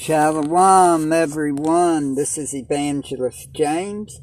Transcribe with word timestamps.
Shalom, 0.00 1.12
everyone. 1.12 2.14
This 2.14 2.38
is 2.38 2.54
Evangelist 2.54 3.52
James 3.52 4.20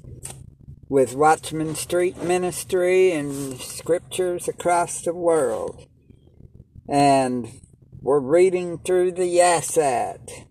with 0.88 1.16
Watchman 1.16 1.76
Street 1.76 2.24
Ministry 2.24 3.12
and 3.12 3.60
Scriptures 3.60 4.48
across 4.48 5.02
the 5.02 5.14
world. 5.14 5.86
And 6.88 7.60
we're 8.02 8.22
reading 8.22 8.78
through 8.80 9.12
the 9.12 9.24
Yasat 9.24 10.46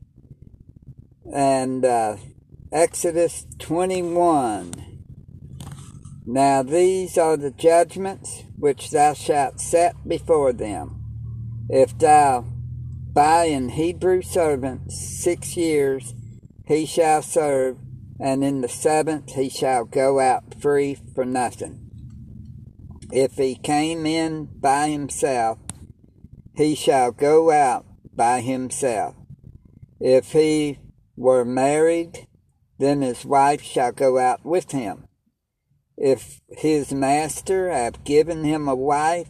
and 1.34 1.86
uh, 1.86 2.16
Exodus 2.70 3.46
21. 3.58 4.74
Now 6.26 6.62
these 6.62 7.16
are 7.16 7.38
the 7.38 7.50
judgments 7.50 8.42
which 8.58 8.90
thou 8.90 9.14
shalt 9.14 9.58
set 9.58 9.96
before 10.06 10.52
them. 10.52 11.02
If 11.70 11.98
thou 11.98 12.44
by 13.14 13.44
an 13.44 13.68
Hebrew 13.68 14.22
servant 14.22 14.90
six 14.90 15.56
years 15.56 16.14
he 16.66 16.84
shall 16.84 17.22
serve, 17.22 17.78
and 18.18 18.42
in 18.42 18.60
the 18.60 18.68
seventh 18.68 19.34
he 19.34 19.48
shall 19.48 19.84
go 19.84 20.18
out 20.18 20.60
free 20.60 20.96
for 21.14 21.24
nothing. 21.24 21.90
If 23.12 23.36
he 23.36 23.54
came 23.54 24.04
in 24.04 24.48
by 24.58 24.88
himself, 24.88 25.58
he 26.56 26.74
shall 26.74 27.12
go 27.12 27.52
out 27.52 27.86
by 28.16 28.40
himself. 28.40 29.14
If 30.00 30.32
he 30.32 30.78
were 31.16 31.44
married, 31.44 32.26
then 32.78 33.02
his 33.02 33.24
wife 33.24 33.62
shall 33.62 33.92
go 33.92 34.18
out 34.18 34.44
with 34.44 34.72
him. 34.72 35.06
If 35.96 36.40
his 36.48 36.92
master 36.92 37.70
have 37.70 38.02
given 38.02 38.42
him 38.42 38.66
a 38.66 38.74
wife, 38.74 39.28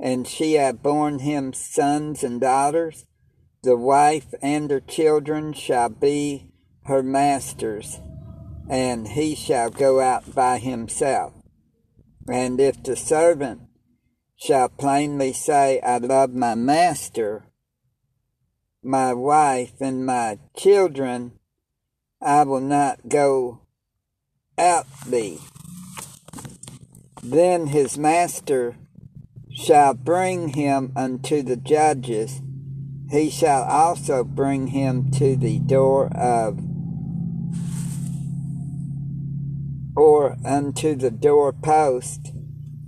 and 0.00 0.26
she 0.26 0.54
have 0.54 0.82
borne 0.82 1.20
him 1.20 1.52
sons 1.52 2.24
and 2.24 2.40
daughters, 2.40 3.04
the 3.62 3.76
wife 3.76 4.32
and 4.40 4.70
her 4.70 4.80
children 4.80 5.52
shall 5.52 5.90
be 5.90 6.50
her 6.84 7.02
master's, 7.02 8.00
and 8.68 9.08
he 9.08 9.34
shall 9.34 9.70
go 9.70 10.00
out 10.00 10.34
by 10.34 10.58
himself. 10.58 11.34
And 12.28 12.58
if 12.58 12.82
the 12.82 12.96
servant 12.96 13.62
shall 14.36 14.70
plainly 14.70 15.32
say, 15.34 15.80
I 15.80 15.98
love 15.98 16.32
my 16.32 16.54
master, 16.54 17.44
my 18.82 19.12
wife, 19.12 19.72
and 19.80 20.06
my 20.06 20.38
children, 20.56 21.32
I 22.22 22.44
will 22.44 22.60
not 22.60 23.08
go 23.08 23.60
out 24.56 24.86
thee. 25.06 25.38
Then 27.22 27.66
his 27.66 27.98
master 27.98 28.76
shall 29.52 29.92
bring 29.92 30.50
him 30.50 30.92
unto 30.96 31.42
the 31.42 31.56
judges 31.56 32.40
he 33.10 33.28
shall 33.28 33.64
also 33.64 34.22
bring 34.22 34.68
him 34.68 35.10
to 35.10 35.34
the 35.36 35.58
door 35.58 36.06
of, 36.16 36.60
or 39.96 40.36
unto 40.44 40.94
the 40.94 41.10
door 41.10 41.52
post, 41.52 42.32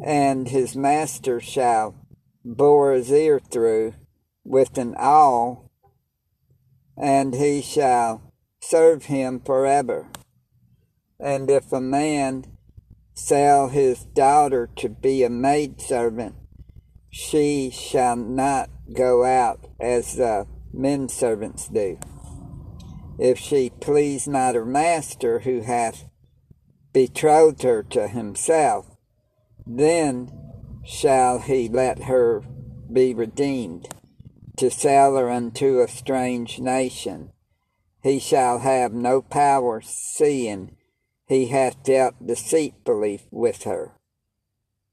and 0.04 0.48
his 0.48 0.76
master 0.76 1.40
shall 1.40 1.94
bore 2.44 2.92
his 2.92 3.10
ear 3.10 3.40
through 3.40 3.94
with 4.44 4.78
an 4.78 4.94
awl, 4.96 5.70
and 6.96 7.34
he 7.34 7.60
shall 7.60 8.32
serve 8.60 9.06
him 9.06 9.40
forever. 9.40 10.06
And 11.18 11.50
if 11.50 11.72
a 11.72 11.80
man 11.80 12.44
sell 13.14 13.68
his 13.68 14.04
daughter 14.04 14.68
to 14.76 14.88
be 14.88 15.22
a 15.24 15.30
maidservant, 15.30 16.34
she 17.12 17.68
shall 17.70 18.16
not 18.16 18.70
go 18.94 19.22
out 19.22 19.68
as 19.78 20.16
the 20.16 20.46
men 20.72 21.08
servants 21.10 21.68
do. 21.68 21.98
If 23.18 23.38
she 23.38 23.68
please 23.68 24.26
not 24.26 24.54
her 24.54 24.64
master 24.64 25.40
who 25.40 25.60
hath 25.60 26.08
betrothed 26.94 27.62
her 27.62 27.82
to 27.82 28.08
himself, 28.08 28.96
then 29.66 30.32
shall 30.84 31.38
he 31.38 31.68
let 31.68 32.04
her 32.04 32.42
be 32.90 33.12
redeemed, 33.12 33.94
to 34.56 34.70
sell 34.70 35.16
her 35.16 35.28
unto 35.28 35.80
a 35.80 35.88
strange 35.88 36.60
nation. 36.60 37.30
He 38.02 38.18
shall 38.18 38.60
have 38.60 38.92
no 38.92 39.20
power, 39.20 39.82
seeing 39.82 40.76
he 41.26 41.46
hath 41.46 41.82
dealt 41.82 42.26
deceitfully 42.26 43.20
with 43.30 43.64
her. 43.64 43.92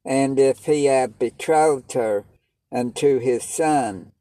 And 0.09 0.39
if 0.39 0.65
he 0.65 0.85
have 0.85 1.19
betrothed 1.19 1.93
her 1.93 2.25
unto 2.71 3.19
his 3.19 3.43
son, 3.43 4.11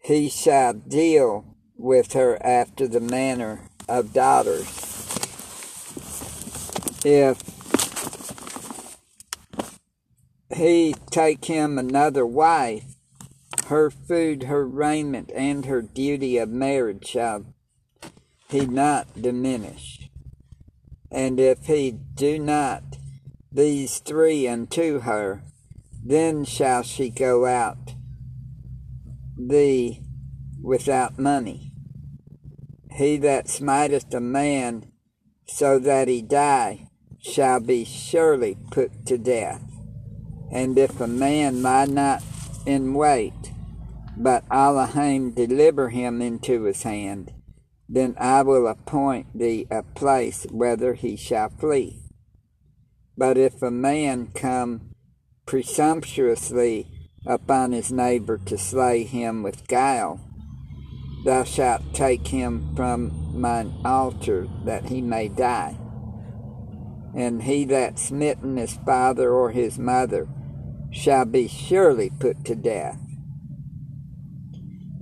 he 0.00 0.28
shall 0.28 0.72
deal 0.72 1.56
with 1.76 2.12
her 2.12 2.40
after 2.46 2.86
the 2.86 3.00
manner 3.00 3.70
of 3.88 4.12
daughters. 4.12 4.68
If 7.04 7.42
he 10.54 10.94
take 11.10 11.46
him 11.46 11.76
another 11.76 12.24
wife, 12.24 12.94
her 13.66 13.90
food, 13.90 14.44
her 14.44 14.64
raiment, 14.64 15.32
and 15.34 15.64
her 15.64 15.82
duty 15.82 16.38
of 16.38 16.50
marriage 16.50 17.08
shall 17.08 17.46
he 18.48 18.64
not 18.64 19.20
diminish. 19.20 20.08
And 21.10 21.40
if 21.40 21.66
he 21.66 21.90
do 21.90 22.38
not 22.38 22.97
these 23.50 23.98
three 23.98 24.46
unto 24.46 25.00
her, 25.00 25.42
then 26.04 26.44
shall 26.44 26.82
she 26.82 27.10
go 27.10 27.46
out 27.46 27.94
thee 29.36 30.02
without 30.62 31.18
money. 31.18 31.72
He 32.92 33.16
that 33.18 33.48
smiteth 33.48 34.12
a 34.12 34.20
man 34.20 34.90
so 35.46 35.78
that 35.78 36.08
he 36.08 36.20
die 36.20 36.88
shall 37.20 37.60
be 37.60 37.84
surely 37.84 38.56
put 38.70 39.06
to 39.06 39.16
death. 39.16 39.62
And 40.50 40.76
if 40.78 41.00
a 41.00 41.06
man 41.06 41.62
lie 41.62 41.86
not 41.86 42.22
in 42.66 42.94
wait, 42.94 43.52
but 44.16 44.44
Elohim 44.50 45.30
deliver 45.30 45.90
him 45.90 46.20
into 46.20 46.64
his 46.64 46.82
hand, 46.82 47.32
then 47.88 48.14
I 48.18 48.42
will 48.42 48.66
appoint 48.66 49.38
thee 49.38 49.66
a 49.70 49.82
place 49.82 50.46
whither 50.50 50.94
he 50.94 51.16
shall 51.16 51.50
flee. 51.50 52.07
But 53.18 53.36
if 53.36 53.60
a 53.62 53.70
man 53.70 54.28
come 54.28 54.94
presumptuously 55.44 56.86
upon 57.26 57.72
his 57.72 57.90
neighbor 57.90 58.38
to 58.46 58.56
slay 58.56 59.02
him 59.04 59.42
with 59.42 59.66
guile. 59.66 60.20
Thou 61.24 61.44
shalt 61.44 61.94
take 61.94 62.28
him 62.28 62.74
from 62.76 63.38
mine 63.38 63.74
altar 63.84 64.46
that 64.64 64.86
he 64.86 65.02
may 65.02 65.28
die. 65.28 65.76
And 67.14 67.42
he 67.42 67.64
that 67.64 67.98
smitten 67.98 68.56
his 68.56 68.78
father 68.86 69.30
or 69.30 69.50
his 69.50 69.78
mother 69.78 70.28
shall 70.90 71.24
be 71.24 71.48
surely 71.48 72.10
put 72.20 72.44
to 72.44 72.54
death. 72.54 73.00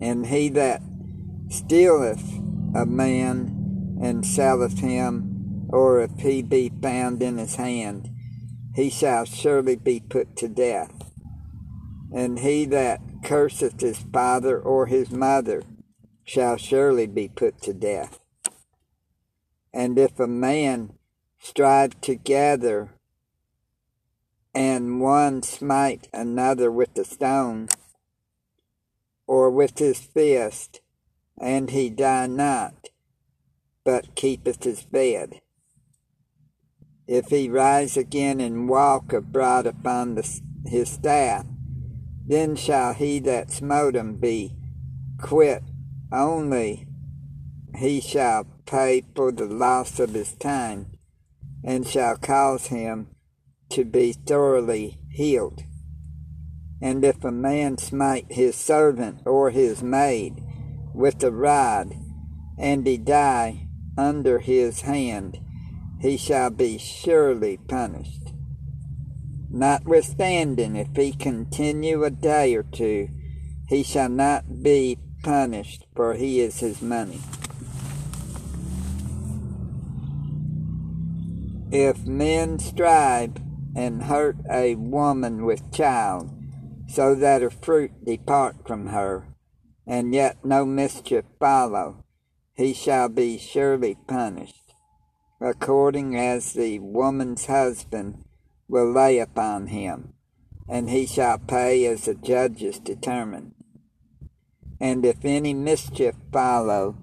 And 0.00 0.26
he 0.26 0.49
that 0.50 0.81
stealeth 1.49 2.25
a 2.75 2.87
man 2.87 3.99
and 4.00 4.25
selleth 4.25 4.78
him, 4.78 5.35
or 5.69 6.00
if 6.00 6.12
he 6.19 6.43
be 6.43 6.71
found 6.82 7.22
in 7.22 7.38
his 7.38 7.56
hand, 7.56 8.09
he 8.75 8.91
shall 8.91 9.25
surely 9.25 9.77
be 9.77 10.00
put 10.00 10.37
to 10.37 10.49
death 10.49 11.06
and 12.12 12.38
he 12.38 12.65
that 12.66 13.00
curseth 13.25 13.81
his 13.81 13.99
father 13.99 14.59
or 14.59 14.87
his 14.87 15.10
mother 15.10 15.62
shall 16.25 16.56
surely 16.56 17.06
be 17.06 17.28
put 17.28 17.60
to 17.62 17.72
death. 17.75 18.21
And 19.72 19.99
if 19.99 20.19
a 20.19 20.26
man 20.26 20.94
strive 21.38 22.00
together, 22.00 22.91
and 24.55 25.00
one 25.00 25.43
smite 25.43 26.09
another 26.12 26.71
with 26.71 26.97
a 26.97 27.05
stone, 27.05 27.69
or 29.26 29.50
with 29.50 29.78
his 29.78 30.00
fist, 30.00 30.81
and 31.38 31.71
he 31.71 31.91
die 31.91 32.26
not, 32.26 32.88
but 33.85 34.14
keepeth 34.14 34.64
his 34.64 34.82
bed. 34.85 35.40
If 37.06 37.29
he 37.29 37.49
rise 37.49 37.97
again 37.97 38.41
and 38.41 38.69
walk 38.69 39.12
abroad 39.12 39.67
upon 39.67 40.17
the, 40.17 40.41
his 40.64 40.91
staff, 40.91 41.47
then 42.26 42.56
shall 42.56 42.94
he 42.94 43.20
that 43.20 43.53
smote 43.53 43.94
him 43.94 44.17
be 44.17 44.56
quit, 45.20 45.62
only 46.12 46.88
he 47.76 48.00
shall 48.00 48.44
pay 48.67 49.05
for 49.14 49.31
the 49.31 49.47
loss 49.47 50.00
of 50.00 50.14
his 50.14 50.35
time, 50.35 50.87
and 51.62 51.87
shall 51.87 52.17
cause 52.17 52.67
him 52.67 53.09
to 53.70 53.85
be 53.85 54.12
thoroughly 54.12 54.99
healed. 55.11 55.62
And 56.82 57.05
if 57.05 57.25
a 57.25 57.31
man 57.31 57.79
smite 57.79 58.26
his 58.31 58.56
servant 58.56 59.20
or 59.25 59.50
his 59.50 59.82
maid 59.82 60.43
with 60.93 61.23
a 61.23 61.31
rod, 61.31 61.94
and 62.59 62.87
he 62.87 62.97
die 62.99 63.69
under 63.97 64.41
his 64.41 64.81
hand, 64.82 65.38
he 66.00 66.16
shall 66.16 66.50
be 66.50 66.78
surely 66.78 67.58
punished. 67.69 68.32
Notwithstanding, 69.50 70.76
if 70.76 70.94
he 70.94 71.12
continue 71.12 72.04
a 72.04 72.10
day 72.10 72.54
or 72.54 72.62
two, 72.62 73.08
he 73.69 73.82
shall 73.82 74.08
not 74.08 74.62
be 74.62 74.98
punished, 75.22 75.87
for 75.94 76.14
he 76.14 76.40
is 76.40 76.60
his 76.60 76.82
money. 76.82 77.20
If 81.70 82.06
men 82.06 82.58
strive 82.58 83.37
and 83.75 84.04
hurt 84.04 84.37
a 84.50 84.75
woman 84.76 85.44
with 85.44 85.72
child, 85.72 86.31
so 86.88 87.14
that 87.14 87.42
her 87.42 87.50
fruit 87.50 88.04
depart 88.04 88.66
from 88.66 88.87
her, 88.87 89.26
and 89.87 90.14
yet 90.14 90.44
no 90.44 90.64
mischief 90.64 91.25
follow, 91.40 92.04
he 92.54 92.72
shall 92.72 93.08
be 93.08 93.37
surely 93.37 93.96
punished, 94.06 94.65
according 95.41 96.17
as 96.17 96.53
the 96.53 96.79
woman's 96.79 97.47
husband 97.47 98.25
will 98.69 98.91
lay 98.91 99.19
upon 99.19 99.69
him, 99.69 100.15
and 100.69 100.91
he 100.91 101.06
shall 101.06 101.38
pay 101.38 101.87
as 101.87 102.05
the 102.05 102.15
judges 102.15 102.79
determine. 102.79 103.55
And 104.81 105.05
if 105.05 105.25
any 105.25 105.55
mischief 105.55 106.15
follow, 106.33 106.97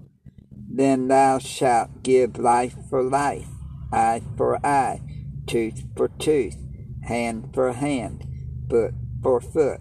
then 0.50 1.08
thou 1.08 1.38
shalt 1.38 2.02
give 2.02 2.38
life 2.38 2.76
for 2.90 3.02
life, 3.02 3.48
eye 3.92 4.22
for 4.36 4.64
eye, 4.66 5.00
tooth 5.46 5.84
for 5.96 6.08
tooth, 6.08 6.56
hand 7.04 7.50
for 7.54 7.72
hand, 7.72 8.24
foot 8.68 8.94
for 9.22 9.40
foot, 9.40 9.80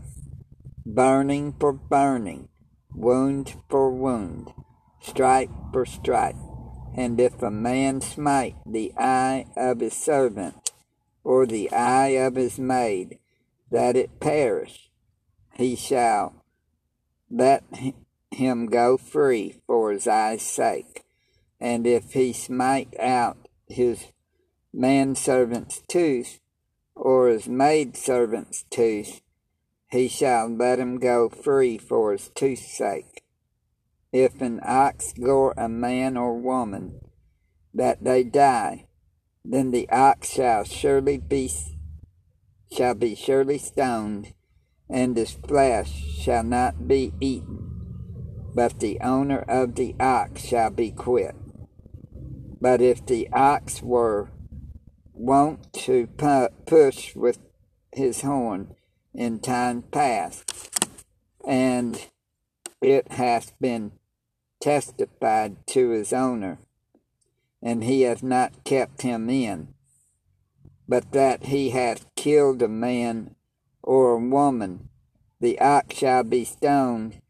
burning 0.86 1.54
for 1.60 1.74
burning, 1.74 2.50
wound 2.94 3.56
for 3.70 3.92
wound, 3.92 4.54
stripe 5.02 5.50
for 5.72 5.86
stripe. 5.86 6.36
And 6.96 7.20
if 7.20 7.42
a 7.42 7.52
man 7.52 8.02
smite 8.02 8.56
the 8.66 8.94
eye 8.98 9.48
of 9.56 9.80
his 9.80 9.94
servant, 9.94 10.72
or 11.24 11.46
the 11.46 11.72
eye 11.72 12.10
of 12.10 12.36
his 12.36 12.60
maid, 12.60 13.20
that 13.72 13.96
it 13.96 14.20
perish, 14.20 14.90
he 15.56 15.76
shall 15.76 16.44
let 17.32 17.64
him 18.32 18.68
go 18.68 18.98
free 18.98 19.62
for 19.66 19.92
his 19.92 20.08
eye's 20.08 20.44
sake. 20.44 21.04
And 21.60 21.88
if 21.88 22.14
he 22.14 22.34
smite 22.34 22.94
out 23.00 23.48
his 23.68 24.06
manservant's 24.74 25.82
tooth, 25.88 26.40
or 26.96 27.28
his 27.28 27.48
maidservant's 27.48 28.66
tooth, 28.70 29.22
he 29.90 30.08
shall 30.08 30.48
let 30.48 30.80
him 30.80 31.00
go 31.00 31.30
free 31.30 31.78
for 31.78 32.12
his 32.12 32.30
tooth's 32.30 32.76
sake. 32.78 33.13
If 34.14 34.42
an 34.42 34.60
ox 34.64 35.12
gore 35.14 35.56
a 35.58 35.68
man 35.68 36.18
or 36.18 36.38
woman, 36.38 37.02
that 37.74 38.04
they 38.04 38.24
die, 38.24 38.86
then 39.44 39.72
the 39.72 39.90
ox 39.90 40.30
shall 40.30 40.66
surely 40.66 41.18
be 41.18 41.50
shall 42.72 42.94
be 42.94 43.16
surely 43.16 43.58
stoned, 43.58 44.36
and 44.88 45.18
his 45.18 45.32
flesh 45.32 45.92
shall 46.20 46.44
not 46.44 46.88
be 46.88 47.12
eaten, 47.20 47.72
but 48.54 48.80
the 48.80 49.00
owner 49.00 49.40
of 49.48 49.74
the 49.74 49.96
ox 50.00 50.46
shall 50.46 50.70
be 50.70 50.92
quit. 50.92 51.36
But 52.62 52.82
if 52.82 53.04
the 53.04 53.28
ox 53.34 53.82
were 53.82 54.30
wont 55.12 55.74
to 55.74 56.08
push 56.68 57.16
with 57.16 57.40
his 57.92 58.22
horn 58.22 58.76
in 59.12 59.40
time 59.40 59.82
past, 59.82 60.52
and 61.48 62.00
it 62.80 63.12
hath 63.14 63.54
been 63.60 63.94
testified 64.64 65.68
to 65.68 65.90
his 65.90 66.14
owner, 66.14 66.58
and 67.62 67.84
he 67.84 68.04
hath 68.04 68.24
not 68.24 68.64
kept 68.64 69.02
him 69.02 69.30
in, 69.30 69.68
but 70.88 71.12
that 71.12 71.48
he 71.48 71.72
hath 71.72 72.06
killed 72.16 72.62
a 72.62 72.68
man 72.70 73.36
or 73.82 74.14
a 74.14 74.18
woman, 74.18 74.88
the 75.42 75.60
ox 75.60 75.98
shall 75.98 76.24
be 76.24 76.46
stoned, 76.46 77.22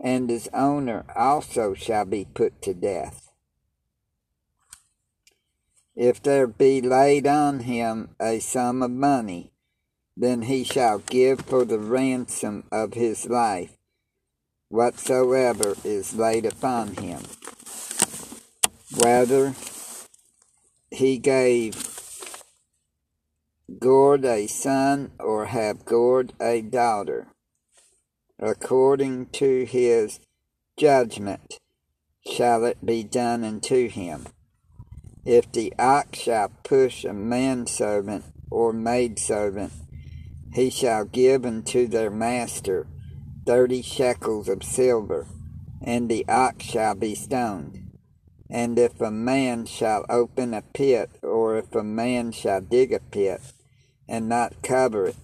and 0.00 0.28
his 0.28 0.48
owner 0.52 1.04
also 1.14 1.72
shall 1.72 2.04
be 2.04 2.26
put 2.34 2.60
to 2.60 2.74
death. 2.74 3.30
If 5.94 6.20
there 6.20 6.48
be 6.48 6.80
laid 6.80 7.28
on 7.28 7.60
him 7.60 8.16
a 8.18 8.40
sum 8.40 8.82
of 8.82 8.90
money, 8.90 9.52
then 10.16 10.42
he 10.42 10.64
shall 10.64 10.98
give 10.98 11.42
for 11.42 11.64
the 11.64 11.78
ransom 11.78 12.64
of 12.72 12.94
his 12.94 13.26
life 13.26 13.76
whatsoever 14.72 15.74
is 15.84 16.14
laid 16.14 16.46
upon 16.46 16.94
him. 16.94 17.20
Whether 18.96 19.54
he 20.90 21.18
gave 21.18 21.76
gored 23.78 24.24
a 24.24 24.46
son 24.46 25.10
or 25.20 25.44
have 25.46 25.84
gored 25.84 26.32
a 26.40 26.62
daughter, 26.62 27.26
according 28.38 29.26
to 29.26 29.66
his 29.66 30.20
judgment 30.78 31.58
shall 32.26 32.64
it 32.64 32.84
be 32.84 33.04
done 33.04 33.44
unto 33.44 33.90
him. 33.90 34.26
If 35.26 35.52
the 35.52 35.74
ox 35.78 36.18
shall 36.20 36.50
push 36.64 37.04
a 37.04 37.12
manservant 37.12 38.24
or 38.50 38.72
maidservant, 38.72 39.74
he 40.54 40.70
shall 40.70 41.04
give 41.04 41.44
unto 41.44 41.86
their 41.86 42.10
master 42.10 42.86
thirty 43.44 43.82
shekels 43.82 44.48
of 44.48 44.62
silver, 44.62 45.26
and 45.80 46.08
the 46.08 46.24
ox 46.28 46.64
shall 46.64 46.94
be 46.94 47.14
stoned. 47.14 47.78
And 48.48 48.78
if 48.78 49.00
a 49.00 49.10
man 49.10 49.64
shall 49.66 50.04
open 50.08 50.52
a 50.52 50.62
pit, 50.62 51.10
or 51.22 51.56
if 51.56 51.74
a 51.74 51.82
man 51.82 52.32
shall 52.32 52.60
dig 52.60 52.92
a 52.92 53.00
pit, 53.00 53.40
and 54.06 54.28
not 54.28 54.62
cover 54.62 55.06
it, 55.06 55.16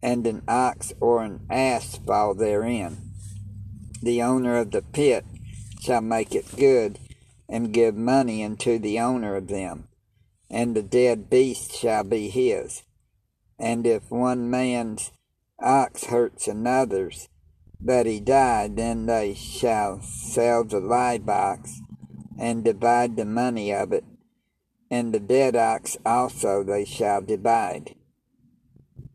and 0.00 0.26
an 0.26 0.42
ox 0.46 0.92
or 1.00 1.24
an 1.24 1.40
ass 1.50 1.98
fall 1.98 2.34
therein, 2.34 3.10
the 4.00 4.22
owner 4.22 4.56
of 4.58 4.70
the 4.70 4.82
pit 4.82 5.24
shall 5.80 6.00
make 6.00 6.34
it 6.34 6.56
good, 6.56 6.98
and 7.48 7.72
give 7.72 7.96
money 7.96 8.44
unto 8.44 8.78
the 8.78 9.00
owner 9.00 9.34
of 9.34 9.48
them, 9.48 9.88
and 10.48 10.76
the 10.76 10.82
dead 10.82 11.28
beast 11.28 11.74
shall 11.74 12.04
be 12.04 12.28
his. 12.28 12.82
And 13.58 13.86
if 13.86 14.08
one 14.10 14.48
man's 14.48 15.10
ox 15.58 16.04
hurts 16.04 16.46
another's, 16.46 17.28
that 17.80 18.06
he 18.06 18.20
died, 18.20 18.76
then 18.76 19.06
they 19.06 19.34
shall 19.34 20.00
sell 20.02 20.64
the 20.64 20.80
live 20.80 21.28
ox, 21.28 21.80
and 22.38 22.64
divide 22.64 23.16
the 23.16 23.24
money 23.24 23.72
of 23.72 23.92
it, 23.92 24.04
and 24.90 25.12
the 25.12 25.20
dead 25.20 25.54
ox 25.56 25.96
also 26.04 26.62
they 26.62 26.84
shall 26.84 27.20
divide. 27.20 27.94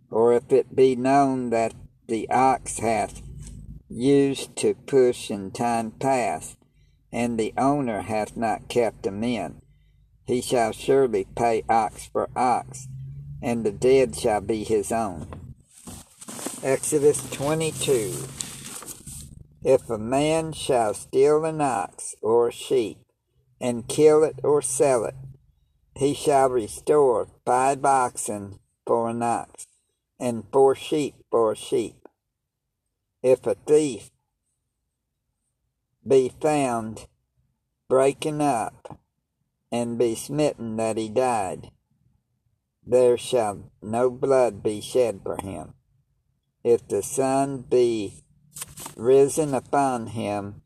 Or 0.10 0.34
if 0.34 0.52
it 0.52 0.76
be 0.76 0.96
known 0.96 1.50
that 1.50 1.74
the 2.08 2.30
ox 2.30 2.80
hath 2.80 3.22
used 3.90 4.56
to 4.58 4.74
push 4.74 5.30
in 5.30 5.52
time 5.52 5.92
past, 5.92 6.58
and 7.12 7.40
the 7.40 7.54
owner 7.58 8.02
hath 8.02 8.36
not 8.36 8.68
kept 8.68 9.06
him 9.06 9.24
in, 9.24 9.62
he 10.26 10.42
shall 10.42 10.72
surely 10.72 11.28
pay 11.36 11.64
ox 11.68 12.08
for 12.08 12.30
ox, 12.36 12.88
and 13.42 13.66
the 13.66 13.72
dead 13.72 14.16
shall 14.16 14.42
be 14.42 14.64
his 14.64 14.92
own. 14.92 15.28
Exodus 16.64 17.30
22 17.32 18.14
If 19.64 19.90
a 19.90 19.98
man 19.98 20.52
shall 20.52 20.94
steal 20.94 21.46
an 21.46 21.62
ox 21.62 22.16
or 22.22 22.50
a 22.50 22.52
sheep, 22.52 22.98
and 23.62 23.88
kill 23.88 24.24
it 24.24 24.40
or 24.44 24.62
sell 24.62 25.06
it, 25.06 25.16
he 25.96 26.14
shall 26.14 26.50
restore 26.50 27.30
five 27.46 27.86
oxen 27.86 28.60
for 28.86 29.10
an 29.10 29.24
ox, 29.24 29.68
and 30.20 30.44
four 30.52 30.76
sheep 30.76 31.16
for 31.32 31.54
a 31.54 31.56
sheep. 31.56 31.96
If 33.22 33.48
a 33.48 33.56
thief 33.56 34.12
be 36.06 36.30
found 36.42 37.08
breaking 37.88 38.42
up, 38.42 39.00
and 39.72 39.98
be 39.98 40.14
smitten 40.14 40.76
that 40.76 40.98
he 40.98 41.08
died, 41.08 41.72
there 42.86 43.18
shall 43.18 43.72
no 43.82 44.10
blood 44.10 44.62
be 44.62 44.82
shed 44.82 45.22
for 45.24 45.38
him. 45.42 45.74
If 46.64 46.88
the 46.88 47.02
son 47.02 47.62
be 47.62 48.23
risen 48.96 49.54
upon 49.54 50.08
him, 50.08 50.62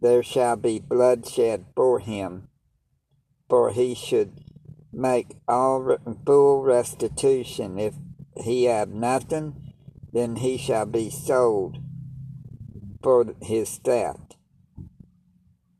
there 0.00 0.22
shall 0.22 0.56
be 0.56 0.78
bloodshed 0.78 1.66
for 1.74 1.98
him, 1.98 2.48
for 3.48 3.70
he 3.70 3.94
should 3.94 4.32
make 4.92 5.36
all 5.46 5.96
full 6.24 6.62
restitution. 6.62 7.78
If 7.78 7.94
he 8.36 8.64
have 8.64 8.90
nothing, 8.90 9.74
then 10.12 10.36
he 10.36 10.56
shall 10.56 10.86
be 10.86 11.10
sold 11.10 11.78
for 13.02 13.34
his 13.42 13.78
theft. 13.78 14.36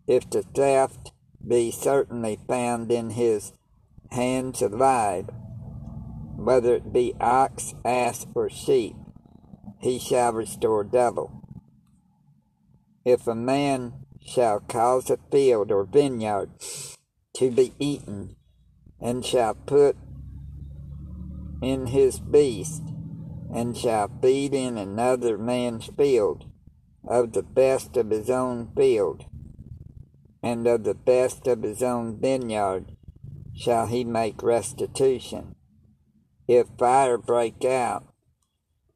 If 0.07 0.29
the 0.31 0.43
theft 0.43 1.13
be 1.47 1.71
certainly 1.71 2.39
found 2.49 2.91
in 2.91 3.11
his 3.11 3.53
hands 4.11 4.63
alive, 4.63 5.29
whether 6.37 6.77
it 6.77 6.93
be 6.93 7.15
ox, 7.21 7.75
ass, 7.85 8.27
or 8.35 8.49
sheep, 8.49 8.97
he 9.81 9.99
shall 9.99 10.33
restore 10.33 10.85
double. 10.85 11.38
If 13.09 13.27
a 13.27 13.35
man 13.35 14.05
shall 14.21 14.61
cause 14.61 15.09
a 15.09 15.17
field 15.31 15.73
or 15.73 15.85
vineyard 15.85 16.51
to 17.37 17.51
be 17.51 17.73
eaten, 17.79 18.37
and 19.01 19.25
shall 19.25 19.55
put 19.55 19.97
in 21.63 21.87
his 21.87 22.21
beast, 22.21 22.83
and 23.51 23.75
shall 23.75 24.11
feed 24.21 24.53
in 24.53 24.77
another 24.77 25.39
man's 25.39 25.87
field, 25.87 26.51
of 27.03 27.33
the 27.33 27.43
best 27.43 27.97
of 27.97 28.11
his 28.11 28.29
own 28.29 28.73
field, 28.77 29.25
and 30.43 30.67
of 30.67 30.85
the 30.85 30.93
best 30.93 31.47
of 31.47 31.63
his 31.63 31.83
own 31.83 32.21
vineyard 32.21 32.95
shall 33.55 33.87
he 33.87 34.05
make 34.05 34.43
restitution. 34.43 35.55
If 36.47 36.67
fire 36.77 37.17
break 37.17 37.65
out 37.65 38.13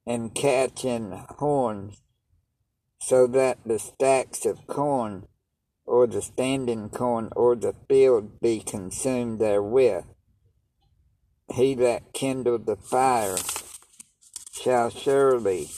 and 0.07 0.35
catch 0.35 0.85
in 0.85 1.13
horns, 1.39 2.03
so 3.05 3.27
that 3.27 3.59
the 3.67 3.81
stacks 3.81 4.47
of 4.47 4.65
corn 4.69 5.27
or 5.85 6.07
the 6.07 6.23
standing 6.23 6.89
corn 6.89 7.29
or 7.35 7.57
the 7.57 7.75
field 7.89 8.41
be 8.41 8.61
consumed 8.61 9.41
therewith, 9.41 10.05
he 11.53 11.75
that 11.75 12.13
kindled 12.13 12.65
the 12.65 12.77
fire 12.77 13.37
shall 14.53 14.89
surely 14.89 15.69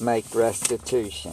make 0.00 0.32
restitution. 0.32 1.32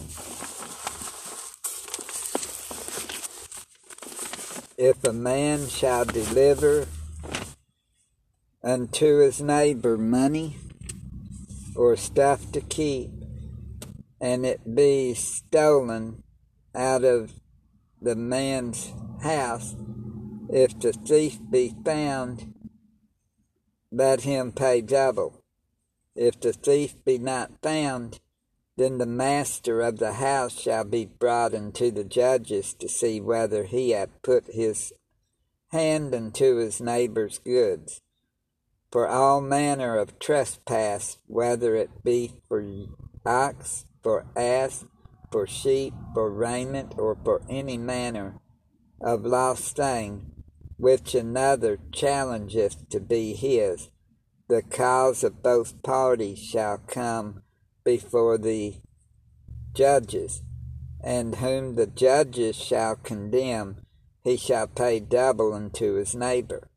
If 4.76 5.04
a 5.04 5.12
man 5.12 5.68
shall 5.68 6.04
deliver 6.04 6.88
unto 8.64 9.18
his 9.18 9.40
neighbor 9.40 9.96
money 9.96 10.56
or 11.76 11.96
stuff 11.96 12.50
to 12.52 12.60
keep, 12.60 13.19
and 14.20 14.44
it 14.44 14.74
be 14.74 15.14
stolen 15.14 16.22
out 16.74 17.04
of 17.04 17.32
the 18.00 18.14
man's 18.14 18.92
house, 19.22 19.74
if 20.48 20.78
the 20.78 20.92
thief 20.92 21.38
be 21.50 21.74
found, 21.84 22.54
let 23.90 24.22
him 24.22 24.52
pay 24.52 24.80
double. 24.80 25.42
If 26.14 26.40
the 26.40 26.52
thief 26.52 26.94
be 27.04 27.18
not 27.18 27.52
found, 27.62 28.20
then 28.76 28.98
the 28.98 29.06
master 29.06 29.80
of 29.80 29.98
the 29.98 30.14
house 30.14 30.58
shall 30.58 30.84
be 30.84 31.04
brought 31.06 31.54
unto 31.54 31.90
the 31.90 32.04
judges 32.04 32.74
to 32.74 32.88
see 32.88 33.20
whether 33.20 33.64
he 33.64 33.90
hath 33.90 34.22
put 34.22 34.46
his 34.46 34.92
hand 35.68 36.14
unto 36.14 36.56
his 36.56 36.80
neighbor's 36.80 37.38
goods. 37.38 38.00
For 38.90 39.06
all 39.06 39.40
manner 39.40 39.96
of 39.96 40.18
trespass, 40.18 41.18
whether 41.26 41.76
it 41.76 42.02
be 42.02 42.32
for 42.48 42.64
ox, 43.24 43.84
for 44.02 44.26
ass, 44.36 44.84
for 45.30 45.46
sheep, 45.46 45.94
for 46.14 46.30
raiment, 46.30 46.94
or 46.98 47.16
for 47.24 47.42
any 47.48 47.76
manner 47.76 48.40
of 49.00 49.24
lost 49.24 49.76
thing, 49.76 50.32
which 50.76 51.14
another 51.14 51.78
challengeth 51.92 52.88
to 52.88 53.00
be 53.00 53.34
his, 53.34 53.90
the 54.48 54.62
cause 54.62 55.22
of 55.22 55.42
both 55.42 55.82
parties 55.82 56.38
shall 56.38 56.78
come 56.78 57.42
before 57.84 58.36
the 58.38 58.74
judges, 59.72 60.42
and 61.02 61.36
whom 61.36 61.76
the 61.76 61.86
judges 61.86 62.56
shall 62.56 62.96
condemn, 62.96 63.76
he 64.22 64.36
shall 64.36 64.66
pay 64.66 65.00
double 65.00 65.52
unto 65.52 65.94
his 65.94 66.14
neighbor. 66.14 66.68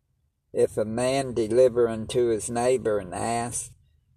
If 0.53 0.77
a 0.77 0.85
man 0.85 1.33
deliver 1.33 1.87
unto 1.87 2.27
his 2.27 2.49
neighbor 2.49 2.99
an 2.99 3.13
ass, 3.13 3.71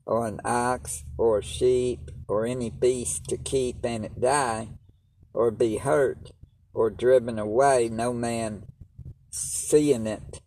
or 0.04 0.26
an 0.26 0.40
ox, 0.44 1.04
or 1.16 1.38
a 1.38 1.42
sheep, 1.42 2.10
or 2.28 2.46
any 2.46 2.70
beast 2.70 3.24
to 3.26 3.36
keep, 3.36 3.84
and 3.84 4.04
it 4.04 4.20
die, 4.20 4.68
or 5.32 5.50
be 5.50 5.78
hurt, 5.78 6.30
or 6.74 6.90
driven 6.90 7.38
away, 7.38 7.88
no 7.88 8.12
man 8.12 8.64
seeing 9.30 10.06
it, 10.06 10.40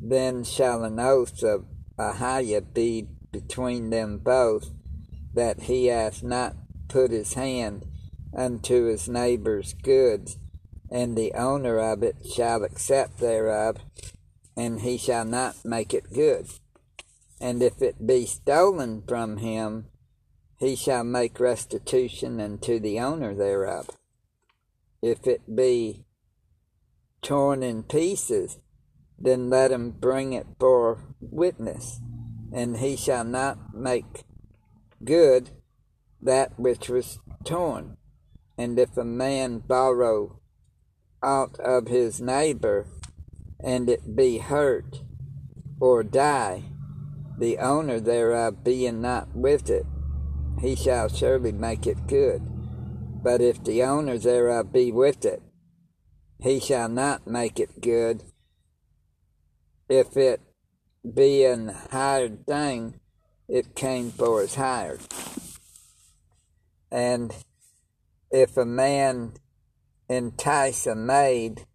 then 0.00 0.44
shall 0.44 0.84
an 0.84 0.98
oath 1.00 1.42
of 1.42 1.64
Ahiah 1.98 2.74
be 2.74 3.08
between 3.32 3.90
them 3.90 4.18
both, 4.18 4.70
that 5.34 5.62
he 5.62 5.86
hath 5.86 6.22
not 6.22 6.56
put 6.88 7.10
his 7.10 7.34
hand 7.34 7.84
unto 8.36 8.84
his 8.84 9.08
neighbor's 9.08 9.74
goods, 9.74 10.38
and 10.90 11.16
the 11.16 11.32
owner 11.34 11.78
of 11.78 12.02
it 12.02 12.16
shall 12.34 12.62
accept 12.62 13.18
thereof, 13.18 13.78
and 14.56 14.80
he 14.80 14.96
shall 14.96 15.24
not 15.24 15.56
make 15.64 15.92
it 15.92 16.12
good. 16.12 16.46
And 17.40 17.62
if 17.62 17.82
it 17.82 18.06
be 18.06 18.24
stolen 18.24 19.02
from 19.06 19.38
him, 19.38 19.86
he 20.58 20.74
shall 20.74 21.04
make 21.04 21.38
restitution 21.38 22.40
unto 22.40 22.80
the 22.80 22.98
owner 22.98 23.34
thereof. 23.34 23.90
If 25.02 25.26
it 25.26 25.54
be 25.54 26.04
torn 27.22 27.62
in 27.62 27.82
pieces, 27.82 28.58
then 29.18 29.50
let 29.50 29.70
him 29.70 29.90
bring 29.90 30.32
it 30.32 30.46
for 30.58 30.98
witness, 31.20 32.00
and 32.52 32.78
he 32.78 32.96
shall 32.96 33.24
not 33.24 33.74
make 33.74 34.24
good 35.04 35.50
that 36.22 36.58
which 36.58 36.88
was 36.88 37.18
torn. 37.44 37.96
And 38.58 38.78
if 38.78 38.96
a 38.96 39.04
man 39.04 39.58
borrow 39.58 40.40
out 41.22 41.58
of 41.60 41.88
his 41.88 42.20
neighbor, 42.20 42.86
and 43.60 43.88
it 43.88 44.16
be 44.16 44.38
hurt 44.38 45.02
or 45.80 46.02
die, 46.02 46.64
the 47.38 47.58
owner 47.58 48.00
thereof 48.00 48.64
being 48.64 49.02
not 49.02 49.34
with 49.34 49.68
it, 49.68 49.84
he 50.60 50.74
shall 50.74 51.08
surely 51.08 51.52
make 51.52 51.86
it 51.86 52.06
good. 52.06 52.42
But 53.22 53.40
if 53.40 53.62
the 53.64 53.82
owner 53.82 54.18
thereof 54.18 54.72
be 54.72 54.92
with 54.92 55.24
it, 55.24 55.42
he 56.38 56.60
shall 56.60 56.88
not 56.88 57.26
make 57.26 57.58
it 57.58 57.80
good. 57.80 58.22
If 59.88 60.16
it 60.16 60.40
be 61.14 61.44
an 61.44 61.68
hired 61.90 62.46
thing, 62.46 63.00
it 63.48 63.74
came 63.74 64.10
for 64.10 64.42
as 64.42 64.54
hired. 64.56 65.00
And 66.90 67.34
if 68.30 68.56
a 68.56 68.64
man 68.64 69.34
entice 70.08 70.86
a 70.86 70.94
maid 70.94 71.66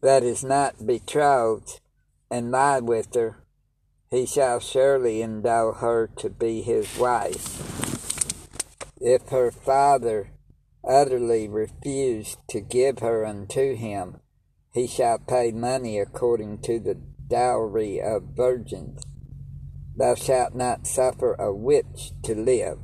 that 0.00 0.22
is 0.22 0.44
not 0.44 0.86
betrothed 0.86 1.80
and 2.30 2.50
lie 2.50 2.80
with 2.80 3.14
her, 3.14 3.43
he 4.14 4.24
shall 4.24 4.60
surely 4.60 5.22
endow 5.22 5.72
her 5.72 6.06
to 6.06 6.30
be 6.30 6.62
his 6.62 6.96
wife. 6.96 7.58
If 9.00 9.28
her 9.30 9.50
father 9.50 10.30
utterly 10.88 11.48
refuse 11.48 12.36
to 12.50 12.60
give 12.60 13.00
her 13.00 13.26
unto 13.26 13.74
him, 13.74 14.20
he 14.72 14.86
shall 14.86 15.18
pay 15.18 15.50
money 15.50 15.98
according 15.98 16.58
to 16.62 16.78
the 16.78 16.94
dowry 16.94 18.00
of 18.00 18.36
virgins. 18.36 19.02
Thou 19.96 20.14
shalt 20.14 20.54
not 20.54 20.86
suffer 20.86 21.34
a 21.34 21.52
witch 21.52 22.12
to 22.22 22.36
live. 22.36 22.78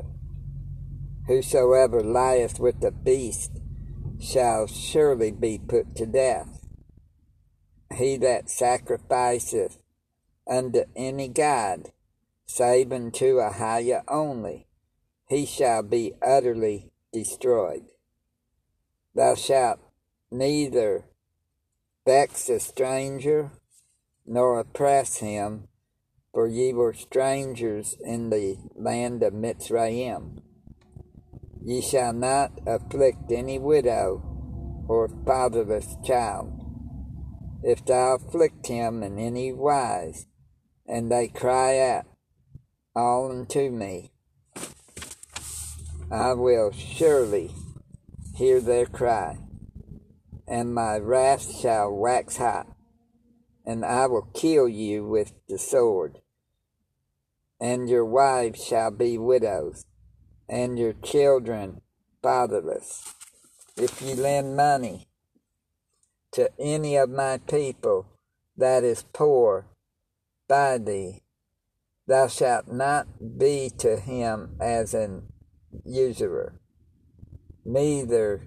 Whosoever 1.28 2.02
lieth 2.02 2.58
with 2.58 2.80
the 2.80 2.90
beast 2.90 3.52
shall 4.20 4.66
surely 4.66 5.30
be 5.30 5.58
put 5.58 5.94
to 5.94 6.06
death. 6.06 6.66
He 7.94 8.16
that 8.16 8.50
sacrificeth 8.50 9.79
unto 10.50 10.84
any 10.96 11.28
god, 11.28 11.92
save 12.44 12.92
unto 12.92 13.36
Ahiah 13.36 14.02
only, 14.08 14.66
he 15.28 15.46
shall 15.46 15.82
be 15.82 16.12
utterly 16.20 16.90
destroyed. 17.12 17.84
Thou 19.14 19.36
shalt 19.36 19.78
neither 20.30 21.04
vex 22.04 22.48
a 22.48 22.58
stranger 22.58 23.52
nor 24.26 24.58
oppress 24.58 25.18
him, 25.18 25.68
for 26.32 26.46
ye 26.46 26.72
were 26.72 26.92
strangers 26.92 27.96
in 28.04 28.30
the 28.30 28.56
land 28.74 29.22
of 29.22 29.32
Mitzrayim. 29.32 30.42
Ye 31.62 31.80
shall 31.80 32.12
not 32.12 32.52
afflict 32.66 33.30
any 33.30 33.58
widow 33.58 34.22
or 34.88 35.08
fatherless 35.26 35.96
child. 36.04 36.56
If 37.62 37.84
thou 37.84 38.14
afflict 38.14 38.66
him 38.66 39.02
in 39.02 39.18
any 39.18 39.52
wise, 39.52 40.26
and 40.90 41.10
they 41.10 41.28
cry 41.28 41.78
out 41.78 42.04
all 42.96 43.30
unto 43.30 43.70
me, 43.70 44.10
I 46.10 46.32
will 46.32 46.72
surely 46.72 47.52
hear 48.34 48.60
their 48.60 48.86
cry, 48.86 49.38
and 50.48 50.74
my 50.74 50.98
wrath 50.98 51.60
shall 51.60 51.92
wax 51.92 52.38
hot, 52.38 52.66
and 53.64 53.84
I 53.84 54.06
will 54.06 54.28
kill 54.34 54.68
you 54.68 55.06
with 55.06 55.32
the 55.48 55.58
sword, 55.58 56.18
and 57.60 57.88
your 57.88 58.04
wives 58.04 58.64
shall 58.64 58.90
be 58.90 59.16
widows, 59.16 59.84
and 60.48 60.76
your 60.76 60.94
children 60.94 61.82
fatherless. 62.20 63.14
If 63.76 64.02
you 64.02 64.16
lend 64.16 64.56
money 64.56 65.06
to 66.32 66.50
any 66.58 66.96
of 66.96 67.10
my 67.10 67.38
people 67.38 68.08
that 68.56 68.82
is 68.82 69.04
poor 69.12 69.66
by 70.50 70.78
thee, 70.78 71.22
thou 72.08 72.26
shalt 72.26 72.66
not 72.66 73.06
be 73.38 73.70
to 73.78 73.96
him 73.96 74.56
as 74.60 74.94
an 74.94 75.22
usurer, 75.84 76.60
neither 77.64 78.42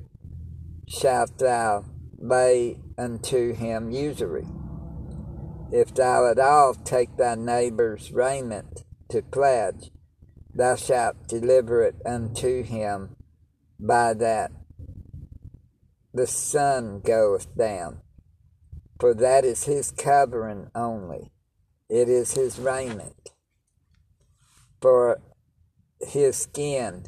shalt 0.86 1.38
thou 1.38 1.86
lay 2.17 2.77
unto 2.98 3.53
him 3.53 3.89
usury. 3.89 4.45
If 5.72 5.95
thou 5.95 6.29
at 6.29 6.39
all 6.39 6.74
take 6.74 7.15
thy 7.15 7.36
neighbor's 7.36 8.12
raiment 8.12 8.83
to 9.10 9.22
pledge, 9.22 9.89
thou 10.53 10.75
shalt 10.75 11.29
deliver 11.29 11.83
it 11.83 11.95
unto 12.05 12.63
him 12.63 13.15
by 13.79 14.13
that 14.15 14.51
the 16.13 16.27
sun 16.27 17.00
goeth 17.00 17.48
down. 17.57 18.01
For 19.00 19.13
that 19.13 19.45
is 19.45 19.63
his 19.63 19.91
covering 19.91 20.69
only, 20.75 21.33
it 21.93 22.09
is 22.09 22.31
his 22.31 22.57
raiment. 22.57 23.29
For 24.81 25.21
his 26.01 26.35
skin, 26.38 27.05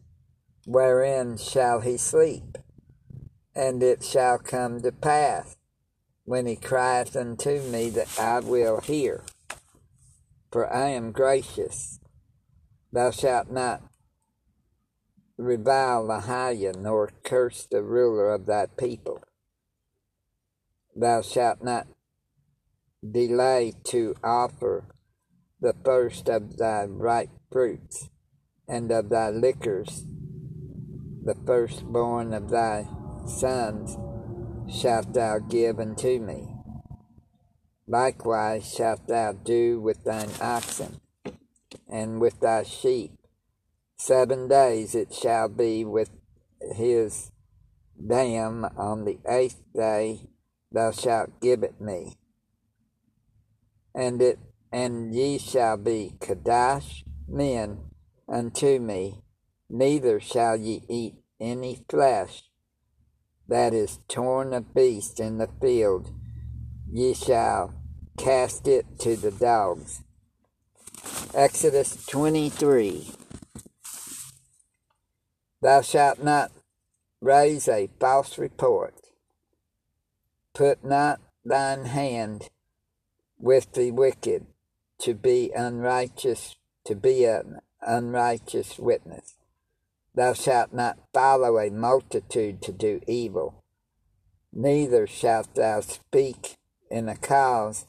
wherein 0.67 1.37
shall 1.37 1.79
he 1.79 1.97
sleep? 1.97 2.59
And 3.55 3.81
it 3.81 4.03
shall 4.03 4.37
come 4.37 4.83
to 4.83 4.91
pass, 4.91 5.57
when 6.23 6.45
he 6.45 6.55
crieth 6.55 7.15
unto 7.15 7.63
me, 7.63 7.89
that 7.89 8.19
I 8.19 8.41
will 8.41 8.79
hear. 8.79 9.23
For 10.51 10.71
I 10.71 10.89
am 10.89 11.11
gracious. 11.11 11.99
Thou 12.93 13.09
shalt 13.09 13.49
not 13.49 13.81
revile 15.35 16.05
Ahiah, 16.09 16.75
nor 16.79 17.09
curse 17.23 17.65
the 17.65 17.81
ruler 17.81 18.31
of 18.31 18.45
thy 18.45 18.67
people. 18.67 19.23
Thou 20.95 21.23
shalt 21.23 21.63
not 21.63 21.87
delay 23.11 23.73
to 23.85 24.15
offer 24.23 24.85
the 25.61 25.75
first 25.83 26.27
of 26.29 26.57
thy 26.57 26.85
ripe 26.85 27.29
fruits, 27.51 28.09
and 28.67 28.91
of 28.91 29.09
thy 29.09 29.29
liquors, 29.29 30.05
the 31.23 31.35
firstborn 31.45 32.33
of 32.33 32.49
thy 32.49 32.87
sons 33.27 33.97
shalt 34.69 35.13
thou 35.13 35.39
give 35.39 35.79
unto 35.79 36.19
me. 36.19 36.47
Likewise 37.87 38.73
shalt 38.73 39.07
thou 39.07 39.31
do 39.31 39.79
with 39.79 40.03
thine 40.03 40.31
oxen, 40.41 40.99
and 41.87 42.19
with 42.19 42.39
thy 42.39 42.63
sheep, 42.63 43.11
Seven 43.97 44.49
days 44.49 44.93
it 44.93 45.13
shall 45.13 45.47
be 45.47 45.85
with 45.85 46.09
his 46.75 47.31
dam. 48.05 48.65
On 48.77 49.05
the 49.05 49.19
eighth 49.27 49.61
day 49.73 50.29
thou 50.71 50.91
shalt 50.91 51.39
give 51.41 51.63
it 51.63 51.79
me. 51.79 52.17
And 53.95 54.21
it 54.21 54.39
and 54.71 55.15
ye 55.15 55.37
shall 55.37 55.77
be 55.77 56.15
Kadash 56.19 57.03
men 57.29 57.79
unto 58.27 58.77
me, 58.79 59.23
neither 59.69 60.19
shall 60.19 60.57
ye 60.57 60.83
eat 60.89 61.15
any 61.39 61.79
flesh 61.89 62.43
that 63.47 63.73
is 63.73 63.99
torn 64.09 64.53
of 64.53 64.73
beast 64.73 65.19
in 65.19 65.37
the 65.37 65.49
field, 65.61 66.11
ye 66.91 67.13
shall 67.13 67.73
cast 68.17 68.67
it 68.67 68.99
to 68.99 69.15
the 69.15 69.31
dogs. 69.31 70.01
Exodus 71.33 72.05
23 72.05 73.11
Thou 75.61 75.81
shalt 75.81 76.23
not 76.23 76.51
raise 77.21 77.67
a 77.67 77.89
false 77.99 78.37
report. 78.37 78.93
Put 80.53 80.83
not 80.83 81.21
thine 81.43 81.85
hand 81.85 82.49
with 83.39 83.73
the 83.73 83.91
wicked 83.91 84.45
to 84.99 85.13
be 85.13 85.51
unrighteous, 85.55 86.55
to 86.85 86.95
be 86.95 87.25
an 87.25 87.59
unrighteous 87.81 88.79
witness. 88.79 89.35
Thou 90.13 90.33
shalt 90.33 90.73
not 90.73 90.97
follow 91.13 91.57
a 91.59 91.69
multitude 91.69 92.61
to 92.63 92.71
do 92.71 93.01
evil, 93.07 93.63
neither 94.53 95.07
shalt 95.07 95.55
thou 95.55 95.81
speak 95.81 96.57
in 96.89 97.09
a 97.09 97.17
cause 97.17 97.87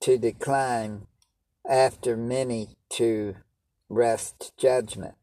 to 0.00 0.18
decline 0.18 1.06
after 1.68 2.16
many 2.16 2.68
to 2.90 3.36
rest 3.88 4.52
judgment 4.58 5.14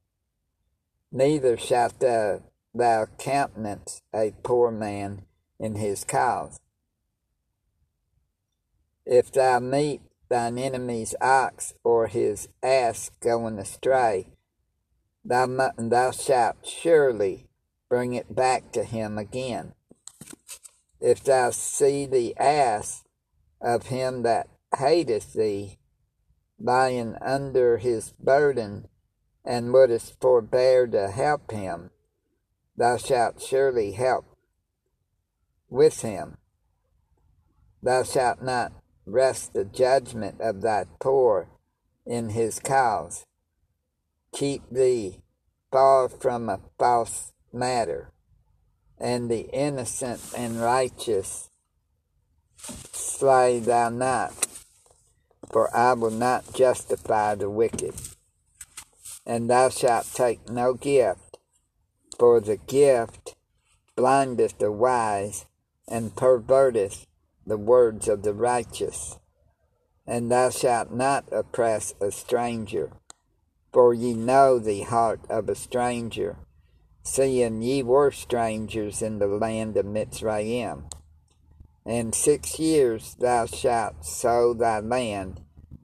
neither 1.11 1.57
shalt 1.57 1.99
thou, 1.99 2.41
thou 2.73 3.05
countenance 3.17 4.01
a 4.13 4.33
poor 4.43 4.71
man 4.71 5.23
in 5.59 5.75
his 5.75 6.03
cause. 6.03 6.60
If 9.05 9.31
thou 9.31 9.59
meet 9.59 10.01
thine 10.29 10.57
enemy's 10.57 11.15
ox 11.19 11.73
or 11.83 12.07
his 12.07 12.47
ass 12.61 13.09
going 13.19 13.59
astray, 13.59 14.27
thou, 15.25 15.71
thou 15.77 16.11
shalt 16.11 16.65
surely 16.65 17.47
bring 17.89 18.13
it 18.13 18.35
back 18.35 18.71
to 18.73 18.83
him 18.83 19.17
again. 19.17 19.73
If 20.99 21.23
thou 21.23 21.49
see 21.49 22.05
the 22.05 22.37
ass 22.37 23.03
of 23.59 23.87
him 23.87 24.23
that 24.23 24.47
hateth 24.77 25.33
thee 25.33 25.79
lying 26.59 27.15
under 27.21 27.77
his 27.77 28.13
burden, 28.19 28.87
and 29.43 29.73
wouldst 29.73 30.19
forbear 30.21 30.85
to 30.87 31.09
help 31.09 31.51
him, 31.51 31.89
thou 32.77 32.97
shalt 32.97 33.41
surely 33.41 33.93
help 33.93 34.25
with 35.69 36.01
him. 36.01 36.37
Thou 37.81 38.03
shalt 38.03 38.43
not 38.43 38.71
rest 39.05 39.53
the 39.53 39.65
judgment 39.65 40.39
of 40.39 40.61
thy 40.61 40.85
poor 40.99 41.47
in 42.05 42.29
his 42.29 42.59
cause. 42.59 43.25
Keep 44.33 44.69
thee 44.69 45.21
far 45.71 46.09
from 46.09 46.49
a 46.49 46.59
false 46.77 47.33
matter, 47.53 48.11
and 48.97 49.29
the 49.29 49.49
innocent 49.53 50.21
and 50.35 50.61
righteous 50.61 51.49
slay 52.57 53.59
thou 53.59 53.89
not, 53.89 54.31
for 55.51 55.75
I 55.75 55.93
will 55.93 56.11
not 56.11 56.53
justify 56.53 57.35
the 57.35 57.49
wicked 57.49 57.95
and 59.25 59.49
thou 59.49 59.69
shalt 59.69 60.07
take 60.13 60.49
no 60.49 60.73
gift, 60.73 61.37
for 62.17 62.39
the 62.39 62.57
gift 62.57 63.35
blindeth 63.95 64.57
the 64.57 64.71
wise 64.71 65.45
and 65.87 66.15
perverteth 66.15 67.05
the 67.45 67.57
words 67.57 68.07
of 68.07 68.23
the 68.23 68.33
righteous. 68.33 69.19
And 70.07 70.31
thou 70.31 70.49
shalt 70.49 70.91
not 70.91 71.25
oppress 71.31 71.93
a 72.01 72.11
stranger, 72.11 72.91
for 73.71 73.93
ye 73.93 74.13
know 74.13 74.59
the 74.59 74.81
heart 74.81 75.21
of 75.29 75.47
a 75.47 75.55
stranger, 75.55 76.37
seeing 77.03 77.61
ye 77.61 77.83
were 77.83 78.11
strangers 78.11 79.01
in 79.01 79.19
the 79.19 79.27
land 79.27 79.77
of 79.77 79.85
Mitzrayim. 79.85 80.91
And 81.85 82.13
six 82.13 82.59
years 82.59 83.15
thou 83.19 83.45
shalt 83.45 84.05
sow 84.05 84.53
thy 84.53 84.79
land, 84.79 85.41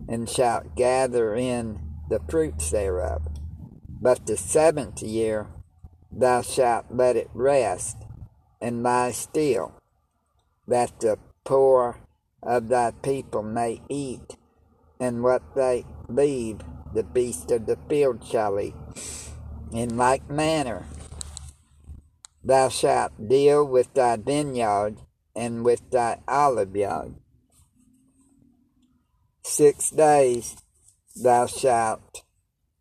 and 0.08 0.30
shalt 0.30 0.76
gather 0.76 1.36
in 1.36 1.80
the 2.10 2.20
fruits 2.30 2.72
thereof. 2.72 3.28
But 4.00 4.26
the 4.26 4.38
seventh 4.38 5.02
year 5.02 5.48
thou 6.12 6.42
shalt 6.42 6.86
let 6.92 7.16
it 7.16 7.30
rest 7.34 7.98
and 8.62 8.84
lie 8.84 9.12
still, 9.12 9.74
that 10.68 11.00
the 11.00 11.18
poor 11.48 11.98
of 12.44 12.68
thy 12.68 12.92
people 13.02 13.42
may 13.42 13.82
eat, 13.88 14.36
and 15.00 15.24
what 15.24 15.42
they 15.56 15.86
leave 16.10 16.60
the 16.94 17.04
beast 17.04 17.50
of 17.52 17.66
the 17.66 17.78
field 17.88 18.22
shall 18.26 18.60
eat. 18.60 18.76
In 19.72 19.96
like 19.96 20.30
manner 20.30 20.86
thou 22.44 22.68
shalt 22.68 23.30
deal 23.30 23.66
with 23.66 23.94
thy 23.94 24.18
vineyard 24.18 24.98
and 25.36 25.64
with 25.64 25.90
thy 25.90 26.20
olive 26.28 26.76
yard. 26.76 27.16
Six 29.42 29.90
days 29.90 30.58
thou 31.16 31.46
shalt 31.46 32.24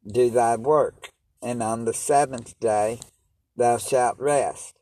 do 0.04 0.28
thy 0.28 0.56
work, 0.56 1.12
and 1.40 1.62
on 1.62 1.84
the 1.84 1.94
seventh 1.94 2.58
day 2.58 2.98
thou 3.56 3.76
shalt 3.78 4.18
rest, 4.18 4.75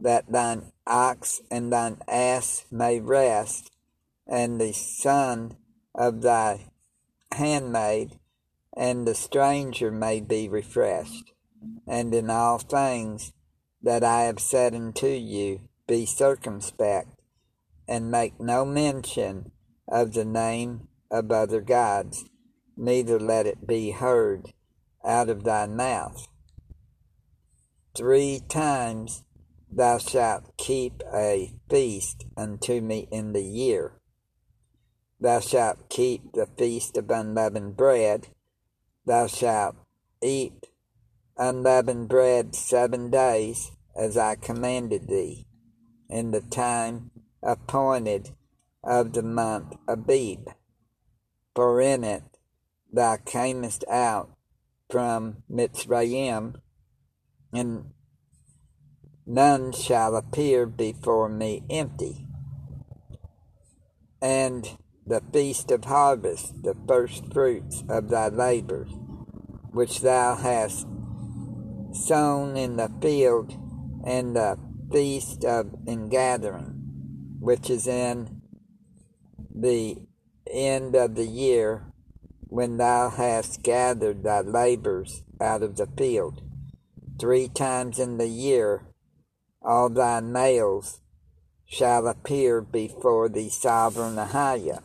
that 0.00 0.30
thine 0.30 0.72
ox 0.86 1.40
and 1.50 1.72
thine 1.72 1.98
ass 2.08 2.64
may 2.70 3.00
rest, 3.00 3.70
and 4.26 4.60
the 4.60 4.72
son 4.72 5.56
of 5.94 6.22
thy 6.22 6.66
handmaid 7.32 8.18
and 8.76 9.06
the 9.06 9.14
stranger 9.14 9.90
may 9.90 10.20
be 10.20 10.48
refreshed. 10.48 11.32
And 11.86 12.14
in 12.14 12.30
all 12.30 12.58
things 12.58 13.32
that 13.82 14.04
I 14.04 14.22
have 14.22 14.40
said 14.40 14.74
unto 14.74 15.08
you, 15.08 15.60
be 15.86 16.06
circumspect, 16.06 17.20
and 17.88 18.10
make 18.10 18.40
no 18.40 18.64
mention 18.64 19.50
of 19.88 20.12
the 20.12 20.24
name 20.24 20.88
of 21.10 21.30
other 21.30 21.60
gods 21.60 22.24
neither 22.76 23.18
let 23.18 23.46
it 23.46 23.66
be 23.66 23.90
heard 23.90 24.52
out 25.04 25.28
of 25.28 25.44
thy 25.44 25.66
mouth. 25.66 26.28
Three 27.96 28.40
times 28.48 29.24
thou 29.72 29.98
shalt 29.98 30.56
keep 30.56 31.02
a 31.12 31.52
feast 31.68 32.26
unto 32.36 32.80
me 32.80 33.08
in 33.10 33.32
the 33.32 33.42
year. 33.42 33.92
Thou 35.20 35.40
shalt 35.40 35.88
keep 35.88 36.32
the 36.32 36.46
feast 36.46 36.96
of 36.96 37.10
unleavened 37.10 37.76
bread. 37.76 38.28
Thou 39.06 39.26
shalt 39.26 39.76
eat 40.22 40.66
unleavened 41.36 42.08
bread 42.08 42.54
seven 42.54 43.10
days, 43.10 43.70
as 43.96 44.16
I 44.16 44.36
commanded 44.36 45.08
thee, 45.08 45.46
in 46.08 46.30
the 46.30 46.40
time 46.40 47.10
appointed 47.42 48.30
of 48.82 49.12
the 49.12 49.22
month 49.22 49.76
Abib. 49.86 50.48
For 51.54 51.80
in 51.80 52.04
it 52.04 52.22
thou 52.92 53.16
camest 53.18 53.84
out 53.88 54.30
from 54.90 55.42
Mitzrayim, 55.50 56.60
and 57.52 57.92
none 59.30 59.70
shall 59.70 60.16
appear 60.16 60.66
before 60.66 61.28
me 61.28 61.62
empty. 61.70 62.26
And 64.20 64.76
the 65.06 65.22
feast 65.32 65.70
of 65.70 65.84
harvest, 65.84 66.64
the 66.64 66.74
first 66.88 67.32
fruits 67.32 67.84
of 67.88 68.08
thy 68.08 68.26
labors, 68.26 68.90
which 69.70 70.00
thou 70.00 70.34
hast 70.34 70.84
sown 71.92 72.56
in 72.56 72.76
the 72.76 72.90
field, 73.00 73.56
and 74.04 74.34
the 74.34 74.58
feast 74.92 75.44
of 75.44 75.76
ingathering, 75.86 76.74
which 77.38 77.70
is 77.70 77.86
in 77.86 78.42
the 79.54 79.96
end 80.50 80.96
of 80.96 81.14
the 81.14 81.26
year, 81.26 81.92
when 82.48 82.78
thou 82.78 83.08
hast 83.10 83.62
gathered 83.62 84.24
thy 84.24 84.40
labors 84.40 85.22
out 85.40 85.62
of 85.62 85.76
the 85.76 85.86
field. 85.96 86.42
Three 87.20 87.46
times 87.46 88.00
in 88.00 88.18
the 88.18 88.28
year 88.28 88.89
all 89.62 89.88
thy 89.88 90.20
males 90.20 91.00
shall 91.66 92.06
appear 92.06 92.60
before 92.60 93.28
the 93.28 93.48
sovereign 93.48 94.16
Ahiah. 94.16 94.82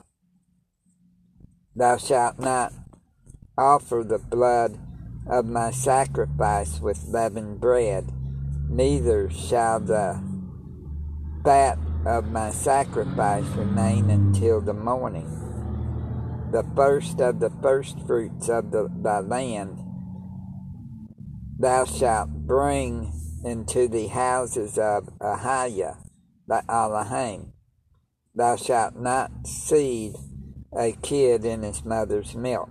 Thou 1.76 1.98
shalt 1.98 2.40
not 2.40 2.74
offer 3.58 4.04
the 4.04 4.20
blood 4.20 4.78
of 5.28 5.46
my 5.46 5.72
sacrifice 5.72 6.80
with 6.80 7.08
leavened 7.08 7.60
bread, 7.60 8.12
neither 8.70 9.30
shall 9.30 9.80
the 9.80 10.22
fat 11.44 11.78
of 12.06 12.32
my 12.32 12.52
sacrifice 12.52 13.46
remain 13.56 14.10
until 14.10 14.62
the 14.62 14.74
morning. 14.74 15.42
The 16.52 16.64
first 16.76 17.20
of 17.20 17.40
the 17.40 17.50
first 17.62 18.00
fruits 18.06 18.50
of 18.50 18.72
the, 18.72 18.90
thy 19.02 19.20
land 19.20 19.80
thou 21.58 21.86
shalt 21.86 22.30
bring 22.30 23.12
into 23.46 23.88
the 23.88 24.08
houses 24.08 24.78
of 24.78 25.06
Ahiah, 25.20 25.98
the 26.48 26.64
Elohim. 26.68 27.54
Thou 28.34 28.56
shalt 28.56 28.96
not 28.96 29.46
seed 29.46 30.16
a 30.78 30.94
kid 30.94 31.46
in 31.46 31.62
his 31.62 31.86
mother's 31.86 32.36
milk. 32.36 32.70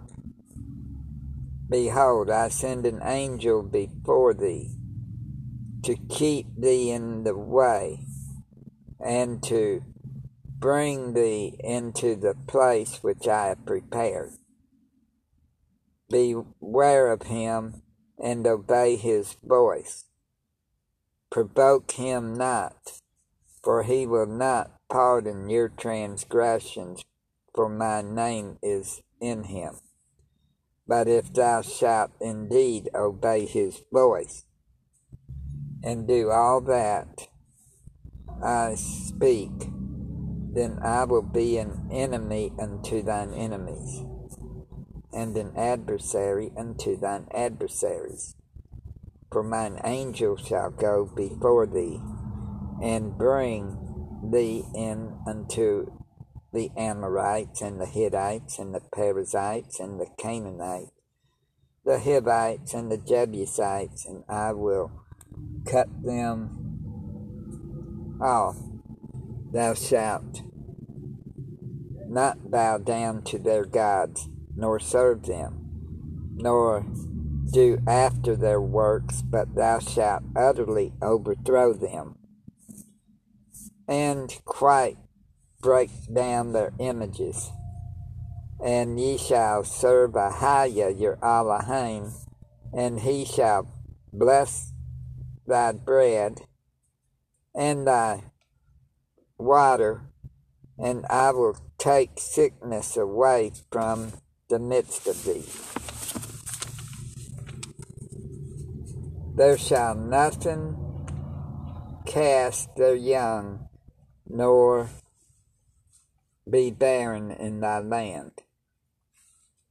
Behold, 1.70 2.28
I 2.28 2.48
send 2.48 2.86
an 2.86 3.00
angel 3.02 3.62
before 3.62 4.34
thee 4.34 4.70
to 5.84 5.96
keep 5.96 6.46
thee 6.58 6.90
in 6.90 7.22
the 7.22 7.36
way 7.36 8.00
and 8.98 9.42
to 9.44 9.82
bring 10.58 11.14
thee 11.14 11.56
into 11.60 12.16
the 12.16 12.34
place 12.46 12.98
which 13.02 13.28
I 13.28 13.46
have 13.46 13.64
prepared. 13.64 14.32
Beware 16.10 17.12
of 17.12 17.22
him 17.22 17.82
and 18.22 18.46
obey 18.46 18.96
his 18.96 19.36
voice. 19.42 20.04
Provoke 21.34 21.90
him 21.90 22.34
not, 22.34 23.00
for 23.60 23.82
he 23.82 24.06
will 24.06 24.24
not 24.24 24.70
pardon 24.88 25.50
your 25.50 25.68
transgressions, 25.68 27.02
for 27.52 27.68
my 27.68 28.02
name 28.02 28.56
is 28.62 29.02
in 29.20 29.42
him. 29.42 29.80
But 30.86 31.08
if 31.08 31.32
thou 31.32 31.62
shalt 31.62 32.12
indeed 32.20 32.88
obey 32.94 33.46
his 33.46 33.82
voice, 33.92 34.44
and 35.82 36.06
do 36.06 36.30
all 36.30 36.60
that 36.60 37.26
I 38.40 38.76
speak, 38.76 39.50
then 40.52 40.78
I 40.84 41.02
will 41.02 41.22
be 41.22 41.58
an 41.58 41.88
enemy 41.90 42.52
unto 42.60 43.02
thine 43.02 43.34
enemies 43.34 44.04
and 45.12 45.36
an 45.36 45.50
adversary 45.56 46.52
unto 46.56 46.96
thine 46.96 47.26
adversaries. 47.32 48.36
For 49.34 49.42
mine 49.42 49.80
angel 49.82 50.36
shall 50.36 50.70
go 50.70 51.10
before 51.12 51.66
thee, 51.66 52.00
and 52.80 53.18
bring 53.18 53.76
thee 54.30 54.62
in 54.72 55.18
unto 55.26 55.90
the 56.52 56.70
Amorites, 56.76 57.60
and 57.60 57.80
the 57.80 57.86
Hittites, 57.86 58.60
and 58.60 58.72
the 58.72 58.80
Perizzites, 58.92 59.80
and 59.80 59.98
the 59.98 60.06
Canaanites, 60.16 60.92
the 61.84 61.98
Hivites, 61.98 62.74
and 62.74 62.92
the 62.92 62.96
Jebusites, 62.96 64.06
and 64.06 64.22
I 64.28 64.52
will 64.52 64.92
cut 65.66 65.88
them 66.04 66.60
off. 68.22 68.56
Thou 69.52 69.74
shalt 69.74 70.42
not 72.06 72.52
bow 72.52 72.78
down 72.78 73.24
to 73.24 73.40
their 73.40 73.64
gods 73.64 74.28
nor 74.54 74.78
serve 74.78 75.26
them, 75.26 76.36
nor 76.36 76.86
do 77.50 77.78
after 77.86 78.36
their 78.36 78.60
works, 78.60 79.22
but 79.22 79.54
thou 79.54 79.78
shalt 79.78 80.22
utterly 80.36 80.92
overthrow 81.00 81.72
them, 81.72 82.16
and 83.86 84.40
quite 84.44 84.96
break 85.60 85.90
down 86.12 86.52
their 86.52 86.72
images. 86.78 87.50
And 88.64 88.98
ye 88.98 89.18
shall 89.18 89.64
serve 89.64 90.12
Ahiah 90.12 90.98
your 90.98 91.18
Elohim, 91.22 92.12
and 92.72 93.00
he 93.00 93.24
shall 93.24 93.68
bless 94.12 94.72
thy 95.46 95.72
bread 95.72 96.40
and 97.54 97.86
thy 97.86 98.24
water, 99.38 100.02
and 100.78 101.04
I 101.06 101.30
will 101.32 101.56
take 101.78 102.18
sickness 102.18 102.96
away 102.96 103.52
from 103.70 104.12
the 104.48 104.58
midst 104.58 105.06
of 105.06 105.24
thee. 105.24 105.44
There 109.36 109.58
shall 109.58 109.96
nothing 109.96 110.76
cast 112.06 112.76
their 112.76 112.94
young, 112.94 113.68
nor 114.28 114.90
be 116.48 116.70
barren 116.70 117.32
in 117.32 117.58
thy 117.58 117.80
land. 117.80 118.30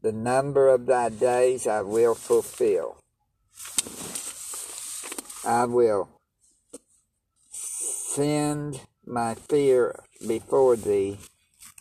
The 0.01 0.11
number 0.11 0.67
of 0.67 0.85
thy 0.85 1.07
days 1.07 1.65
I 1.65 1.79
will 1.79 2.13
fulfill. 2.13 2.97
I 5.45 5.63
will 5.63 6.09
send 7.49 8.81
my 9.05 9.33
fear 9.35 9.97
before 10.27 10.75
thee 10.75 11.19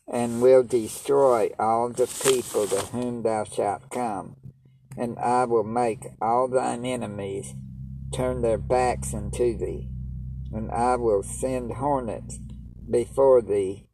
and 0.07 0.40
will 0.40 0.62
destroy 0.62 1.51
all 1.59 1.88
the 1.88 2.07
people 2.07 2.68
to 2.68 2.77
whom 2.92 3.23
thou 3.23 3.42
shalt 3.42 3.90
come. 3.90 4.37
And 4.97 5.18
I 5.18 5.47
will 5.47 5.64
make 5.64 6.07
all 6.21 6.47
thine 6.47 6.85
enemies 6.85 7.55
turn 8.12 8.42
their 8.42 8.59
backs 8.59 9.14
unto 9.14 9.57
thee. 9.57 9.88
And 10.53 10.70
I 10.70 10.96
will 10.96 11.22
send 11.22 11.72
hornets 11.72 12.38
before 12.88 13.42
thee, 13.42 13.87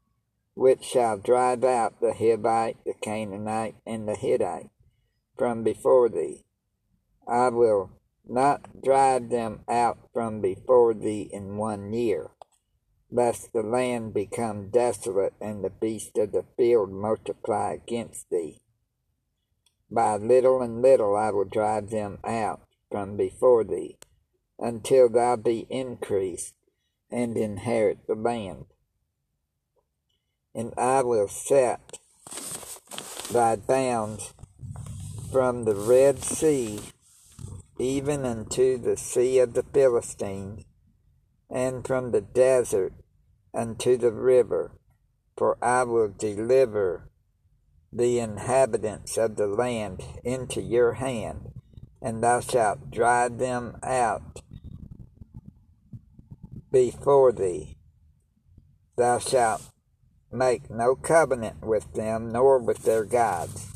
which 0.55 0.83
shall 0.83 1.19
drive 1.19 1.63
out 1.63 2.01
the 2.01 2.13
Hivite, 2.13 2.77
the 2.85 2.95
Canaanite, 3.01 3.77
and 3.87 4.09
the 4.09 4.17
Hittite 4.17 4.71
from 5.37 5.63
before 5.63 6.09
thee. 6.09 6.45
I 7.27 7.49
will 7.49 7.93
not 8.27 8.83
drive 8.83 9.31
them 9.31 9.61
out 9.69 9.99
from 10.13 10.41
before 10.41 10.95
thee 10.95 11.31
in 11.33 11.57
one 11.57 11.93
year 11.93 12.31
lest 13.11 13.53
the 13.53 13.63
land 13.63 14.13
become 14.13 14.69
desolate 14.69 15.33
and 15.41 15.65
the 15.65 15.71
beasts 15.71 16.19
of 16.19 16.33
the 16.33 16.45
field 16.57 16.91
multiply 16.91 17.73
against 17.73 18.29
thee. 18.31 18.61
By 19.91 20.17
little 20.17 20.61
and 20.61 20.83
little 20.83 21.17
I 21.17 21.31
will 21.31 21.47
drive 21.47 21.91
them 21.91 22.19
out 22.23 22.61
from 22.91 23.17
before 23.17 23.65
thee, 23.65 23.97
until 24.59 25.09
thou 25.09 25.37
be 25.37 25.67
increased 25.71 26.55
and 27.11 27.37
inherit 27.37 28.07
the 28.07 28.15
land. 28.15 28.67
And 30.55 30.73
I 30.77 31.03
will 31.03 31.29
set 31.29 31.99
thy 33.31 33.57
bounds 33.57 34.35
from 35.31 35.65
the 35.65 35.75
Red 35.75 36.23
Sea 36.25 36.81
even 37.79 38.25
unto 38.25 38.77
the 38.77 38.97
sea 38.97 39.39
of 39.39 39.55
the 39.55 39.63
Philistines, 39.63 40.65
and 41.49 41.87
from 41.87 42.11
the 42.11 42.21
desert 42.21 42.93
unto 43.55 43.97
the 43.97 44.13
river, 44.13 44.73
for 45.37 45.57
I 45.63 45.85
will 45.85 46.09
deliver 46.09 47.09
the 47.93 48.19
inhabitants 48.19 49.17
of 49.17 49.37
the 49.37 49.47
land 49.47 50.03
into 50.25 50.61
your 50.61 50.95
hand, 50.95 51.53
and 52.03 52.23
thou 52.23 52.41
shalt 52.41 52.91
drive 52.91 53.39
them 53.39 53.79
out 53.83 54.43
before 56.71 57.33
thee. 57.33 57.77
Thou 58.97 59.19
shalt 59.19 59.63
make 60.33 60.71
no 60.71 60.95
covenant 60.95 61.65
with 61.65 61.95
them, 61.95 62.31
nor 62.31 62.59
with 62.59 62.83
their 62.85 63.05
gods. 63.05 63.67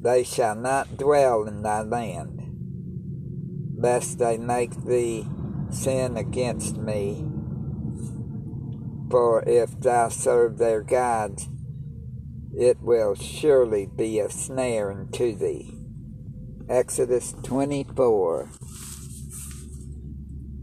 They 0.00 0.22
shall 0.22 0.54
not 0.54 0.96
dwell 0.96 1.44
in 1.44 1.62
thy 1.62 1.82
land, 1.82 2.42
lest 3.76 4.18
they 4.18 4.38
make 4.38 4.84
thee 4.84 5.26
sin 5.70 6.16
against 6.16 6.76
me. 6.76 7.26
For 9.10 9.42
if 9.46 9.80
thou 9.80 10.10
serve 10.10 10.58
their 10.58 10.82
gods, 10.82 11.48
it 12.54 12.80
will 12.80 13.14
surely 13.14 13.86
be 13.86 14.20
a 14.20 14.30
snare 14.30 14.90
unto 14.92 15.34
thee. 15.34 15.74
Exodus 16.68 17.34
24 17.42 18.50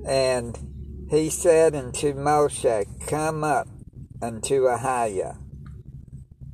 And 0.05 1.07
he 1.09 1.31
said 1.31 1.73
unto 1.73 2.13
Moshe, 2.13 2.85
Come 3.07 3.43
up 3.43 3.67
unto 4.21 4.65
Ahiah, 4.65 5.37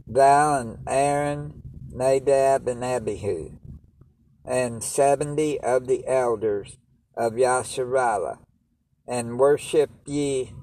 thou 0.07 0.59
and 0.59 0.77
Aaron, 0.87 1.61
Nadab, 1.89 2.67
and 2.69 2.81
Abihu, 2.81 3.57
and 4.45 4.81
seventy 4.81 5.59
of 5.59 5.87
the 5.87 6.07
elders 6.07 6.77
of 7.17 7.33
Yasharallah, 7.33 8.37
and 9.05 9.37
worship 9.37 9.89
ye 10.05 10.53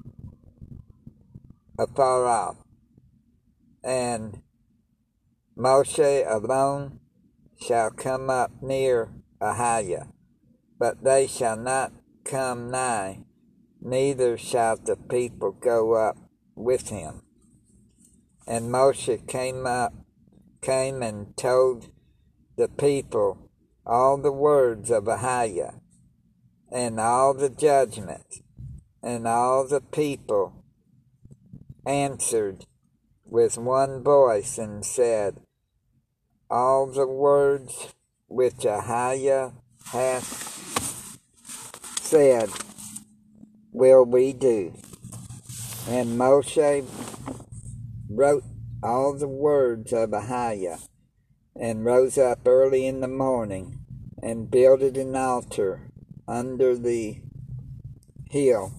afar 1.77 2.25
off. 2.25 2.57
And 3.83 4.41
Moshe 5.55 6.25
alone 6.27 6.99
shall 7.61 7.91
come 7.91 8.31
up 8.31 8.51
near 8.63 9.09
Ahiah, 9.39 10.11
but 10.79 11.03
they 11.03 11.27
shall 11.27 11.55
not 11.55 11.91
come 12.29 12.69
nigh, 12.69 13.19
neither 13.81 14.37
shall 14.37 14.77
the 14.77 14.95
people 14.95 15.51
go 15.51 15.93
up 15.93 16.15
with 16.55 16.89
him. 16.89 17.23
And 18.45 18.71
Moshe 18.71 19.27
came 19.27 19.65
up, 19.65 19.93
came 20.61 21.01
and 21.01 21.35
told 21.35 21.89
the 22.55 22.67
people 22.67 23.49
all 23.83 24.17
the 24.17 24.31
words 24.31 24.91
of 24.91 25.05
Ahiah, 25.05 25.79
and 26.71 26.99
all 26.99 27.33
the 27.33 27.49
judgment, 27.49 28.43
and 29.01 29.27
all 29.27 29.67
the 29.67 29.81
people 29.81 30.63
answered 31.87 32.65
with 33.25 33.57
one 33.57 34.03
voice 34.03 34.59
and 34.59 34.85
said, 34.85 35.41
All 36.49 36.91
the 36.91 37.07
words 37.07 37.95
which 38.27 38.57
Ahiah 38.57 39.53
hath 39.91 40.78
said 42.09 42.49
will 43.71 44.03
we 44.03 44.33
do. 44.33 44.73
And 45.87 46.19
Moshe 46.19 46.83
wrote 48.09 48.43
all 48.81 49.15
the 49.15 49.27
words 49.27 49.93
of 49.93 50.09
Ahiah 50.09 50.79
and 51.55 51.85
rose 51.85 52.17
up 52.17 52.39
early 52.47 52.87
in 52.87 53.01
the 53.01 53.07
morning 53.07 53.77
and 54.23 54.49
builded 54.49 54.97
an 54.97 55.15
altar 55.15 55.91
under 56.27 56.75
the 56.75 57.21
hill 58.31 58.73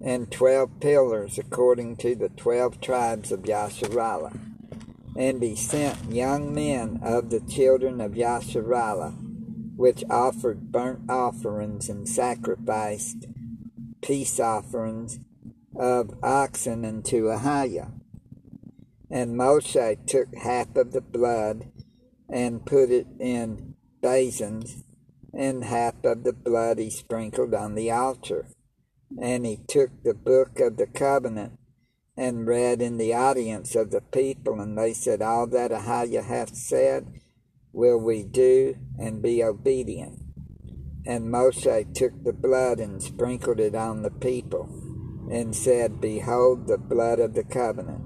and 0.00 0.30
twelve 0.30 0.78
pillars 0.78 1.36
according 1.36 1.96
to 1.96 2.14
the 2.14 2.28
twelve 2.28 2.80
tribes 2.80 3.32
of 3.32 3.40
Yasharallah. 3.40 4.38
And 5.16 5.42
he 5.42 5.56
sent 5.56 6.12
young 6.12 6.54
men 6.54 7.00
of 7.02 7.30
the 7.30 7.40
children 7.40 8.00
of 8.00 8.12
Yasharallah, 8.12 9.19
which 9.80 10.04
offered 10.10 10.70
burnt 10.70 11.00
offerings 11.08 11.88
and 11.88 12.06
sacrificed 12.06 13.24
peace 14.02 14.38
offerings 14.38 15.18
of 15.74 16.12
oxen 16.22 16.84
unto 16.84 17.28
Ahiah. 17.28 17.90
And 19.10 19.38
Moshe 19.38 20.06
took 20.06 20.36
half 20.36 20.76
of 20.76 20.92
the 20.92 21.00
blood 21.00 21.72
and 22.28 22.66
put 22.66 22.90
it 22.90 23.06
in 23.18 23.74
basins, 24.02 24.84
and 25.32 25.64
half 25.64 25.94
of 26.04 26.24
the 26.24 26.34
blood 26.34 26.78
he 26.78 26.90
sprinkled 26.90 27.54
on 27.54 27.74
the 27.74 27.90
altar. 27.90 28.48
And 29.18 29.46
he 29.46 29.60
took 29.66 30.02
the 30.02 30.12
book 30.12 30.60
of 30.60 30.76
the 30.76 30.88
covenant 30.88 31.58
and 32.18 32.46
read 32.46 32.82
in 32.82 32.98
the 32.98 33.14
audience 33.14 33.74
of 33.74 33.92
the 33.92 34.02
people, 34.02 34.60
and 34.60 34.76
they 34.76 34.92
said, 34.92 35.22
All 35.22 35.46
that 35.46 35.70
Ahiah 35.70 36.24
hath 36.24 36.54
said 36.54 37.19
will 37.72 37.98
we 37.98 38.22
do 38.22 38.76
and 38.98 39.22
be 39.22 39.42
obedient. 39.42 40.18
And 41.06 41.32
Moshe 41.32 41.94
took 41.94 42.22
the 42.22 42.32
blood 42.32 42.78
and 42.78 43.02
sprinkled 43.02 43.60
it 43.60 43.74
on 43.74 44.02
the 44.02 44.10
people 44.10 44.68
and 45.30 45.54
said, 45.54 46.00
Behold 46.00 46.66
the 46.66 46.78
blood 46.78 47.20
of 47.20 47.34
the 47.34 47.44
covenant, 47.44 48.02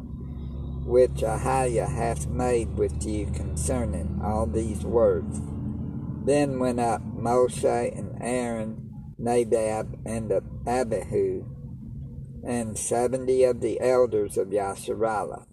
which 0.87 1.23
Ahiah 1.23 1.89
hath 1.89 2.29
made 2.29 2.77
with 2.77 3.05
you 3.05 3.27
concerning 3.27 4.21
all 4.23 4.47
these 4.47 4.85
words. 4.85 5.41
Then 6.25 6.59
went 6.59 6.81
up 6.81 7.03
Moshe 7.03 7.99
and 7.99 8.17
Aaron, 8.21 8.91
Nadab 9.19 9.99
and 10.07 10.33
Abihu, 10.67 11.45
and 12.47 12.79
seventy 12.79 13.45
of 13.45 13.61
the 13.61 13.81
elders 13.81 14.37
of 14.37 14.49
Yasharallah. 14.49 15.47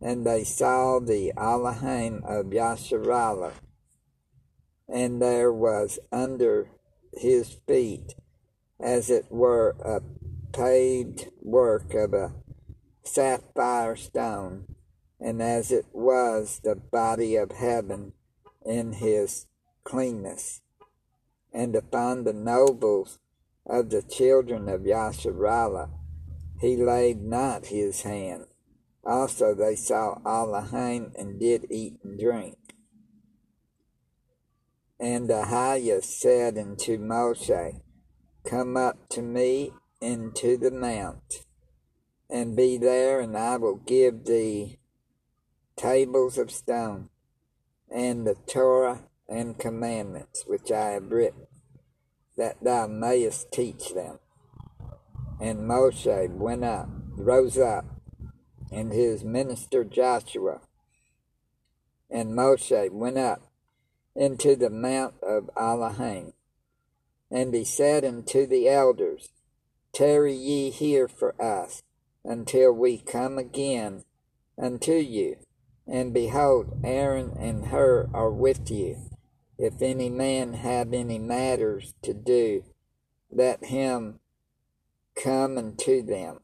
And 0.00 0.26
they 0.26 0.44
saw 0.44 0.98
the 0.98 1.32
Elohim 1.36 2.22
of 2.24 2.46
Yasharallah, 2.46 3.52
and 4.88 5.20
there 5.20 5.52
was 5.52 5.98
under 6.10 6.70
his 7.12 7.56
feet, 7.66 8.14
as 8.80 9.10
it 9.10 9.26
were, 9.30 9.76
a 9.84 10.00
paved 10.52 11.28
work 11.42 11.94
of 11.94 12.14
a 12.14 12.32
sapphire 13.04 13.96
stone, 13.96 14.74
and 15.20 15.42
as 15.42 15.70
it 15.70 15.86
was 15.92 16.60
the 16.64 16.76
body 16.76 17.36
of 17.36 17.52
heaven 17.52 18.12
in 18.64 18.94
his 18.94 19.46
cleanness. 19.84 20.62
And 21.52 21.76
upon 21.76 22.24
the 22.24 22.32
nobles 22.32 23.18
of 23.66 23.90
the 23.90 24.02
children 24.02 24.68
of 24.68 24.82
Yasharallah 24.82 25.90
he 26.60 26.76
laid 26.76 27.22
not 27.22 27.66
his 27.66 28.02
hand. 28.02 28.44
Also 29.04 29.54
they 29.54 29.76
saw 29.76 30.18
Elohim 30.26 31.12
and 31.16 31.40
did 31.40 31.66
eat 31.70 31.98
and 32.04 32.18
drink. 32.18 32.56
And 34.98 35.30
Ahiah 35.30 36.04
said 36.04 36.58
unto 36.58 36.98
Moshe, 36.98 37.80
Come 38.44 38.76
up 38.76 39.08
to 39.10 39.22
me 39.22 39.72
into 40.00 40.56
the 40.58 40.70
mount, 40.70 41.44
and 42.28 42.56
be 42.56 42.76
there, 42.76 43.20
and 43.20 43.36
I 43.36 43.56
will 43.56 43.76
give 43.76 44.24
thee 44.24 44.78
tables 45.76 46.36
of 46.36 46.50
stone, 46.50 47.08
and 47.90 48.26
the 48.26 48.34
Torah 48.46 49.04
and 49.28 49.58
commandments 49.58 50.44
which 50.46 50.70
I 50.70 50.90
have 50.90 51.10
written, 51.10 51.46
that 52.36 52.62
thou 52.62 52.86
mayest 52.86 53.50
teach 53.52 53.94
them. 53.94 54.18
And 55.40 55.60
Moshe 55.60 56.30
went 56.34 56.64
up, 56.64 56.88
rose 57.16 57.56
up, 57.56 57.99
and 58.70 58.92
his 58.92 59.24
minister 59.24 59.84
Joshua. 59.84 60.60
And 62.10 62.32
Moshe 62.32 62.90
went 62.90 63.18
up 63.18 63.42
into 64.14 64.56
the 64.56 64.70
mount 64.70 65.14
of 65.22 65.50
Elohim. 65.56 66.32
And 67.30 67.54
he 67.54 67.64
said 67.64 68.04
unto 68.04 68.46
the 68.46 68.68
elders, 68.68 69.30
Tarry 69.92 70.34
ye 70.34 70.70
here 70.70 71.08
for 71.08 71.40
us, 71.40 71.82
until 72.24 72.72
we 72.72 72.98
come 72.98 73.38
again 73.38 74.04
unto 74.60 74.92
you. 74.92 75.36
And 75.86 76.12
behold, 76.12 76.80
Aaron 76.84 77.36
and 77.38 77.66
Hur 77.66 78.08
are 78.12 78.30
with 78.30 78.70
you. 78.70 79.10
If 79.58 79.82
any 79.82 80.08
man 80.08 80.54
have 80.54 80.92
any 80.92 81.18
matters 81.18 81.94
to 82.02 82.14
do, 82.14 82.64
let 83.30 83.64
him 83.66 84.20
come 85.14 85.58
unto 85.58 86.02
them. 86.02 86.40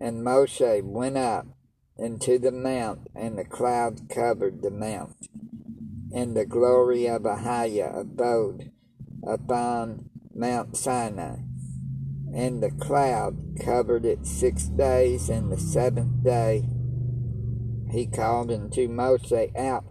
And 0.00 0.24
Moshe 0.24 0.82
went 0.82 1.18
up 1.18 1.46
into 1.98 2.38
the 2.38 2.52
mount, 2.52 3.08
and 3.14 3.38
the 3.38 3.44
cloud 3.44 4.08
covered 4.08 4.62
the 4.62 4.70
mount. 4.70 5.28
And 6.12 6.36
the 6.36 6.46
glory 6.46 7.06
of 7.06 7.22
Ahiah 7.22 8.00
abode 8.00 8.72
upon 9.22 10.08
Mount 10.34 10.76
Sinai 10.76 11.36
and 12.32 12.62
the 12.62 12.70
cloud 12.70 13.58
covered 13.60 14.04
it 14.04 14.26
six 14.26 14.64
days, 14.64 15.28
and 15.28 15.50
the 15.50 15.58
seventh 15.58 16.22
day 16.22 16.68
he 17.90 18.06
called 18.06 18.52
unto 18.52 18.86
Moses 18.88 19.50
out 19.56 19.84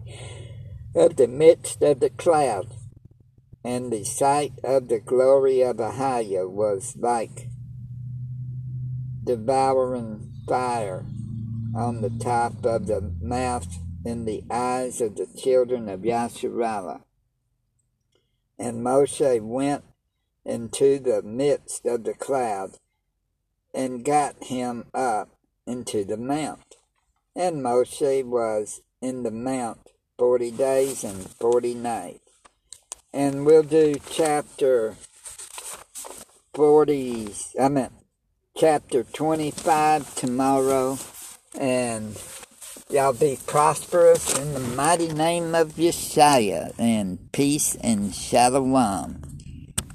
of 0.94 1.16
the 1.16 1.28
midst 1.28 1.82
of 1.82 2.00
the 2.00 2.10
cloud, 2.10 2.74
and 3.62 3.92
the 3.92 4.04
sight 4.04 4.52
of 4.64 4.88
the 4.88 5.00
glory 5.00 5.60
of 5.62 5.76
Ahiah 5.76 6.48
was 6.48 6.96
like 6.98 7.49
devouring 9.36 10.28
fire 10.48 11.04
on 11.72 12.00
the 12.00 12.10
top 12.10 12.64
of 12.64 12.88
the 12.88 13.14
mouth 13.22 13.78
in 14.04 14.24
the 14.24 14.42
eyes 14.50 15.00
of 15.00 15.14
the 15.14 15.26
children 15.38 15.88
of 15.88 16.00
Yasharallah. 16.00 17.02
And 18.58 18.84
Moshe 18.84 19.40
went 19.40 19.84
into 20.44 20.98
the 20.98 21.22
midst 21.22 21.86
of 21.86 22.02
the 22.02 22.14
cloud 22.14 22.72
and 23.72 24.04
got 24.04 24.42
him 24.42 24.86
up 24.92 25.28
into 25.64 26.04
the 26.04 26.16
mount. 26.16 26.74
And 27.36 27.62
Moshe 27.62 28.24
was 28.24 28.82
in 29.00 29.22
the 29.22 29.30
mount 29.30 29.92
forty 30.18 30.50
days 30.50 31.04
and 31.04 31.30
forty 31.30 31.74
nights. 31.74 32.32
And 33.12 33.46
we'll 33.46 33.62
do 33.62 33.94
chapter 34.10 34.96
40, 36.54 37.32
I 37.60 37.68
mean, 37.68 37.90
chapter 38.56 39.04
25 39.04 40.14
tomorrow. 40.14 40.98
And 41.58 42.20
y'all 42.90 43.12
be 43.12 43.38
prosperous 43.46 44.38
in 44.38 44.52
the 44.54 44.60
mighty 44.60 45.08
name 45.08 45.54
of 45.54 45.74
Yeshua 45.74 46.72
and 46.78 47.32
peace 47.32 47.76
and 47.76 48.14
shalom. 48.14 49.29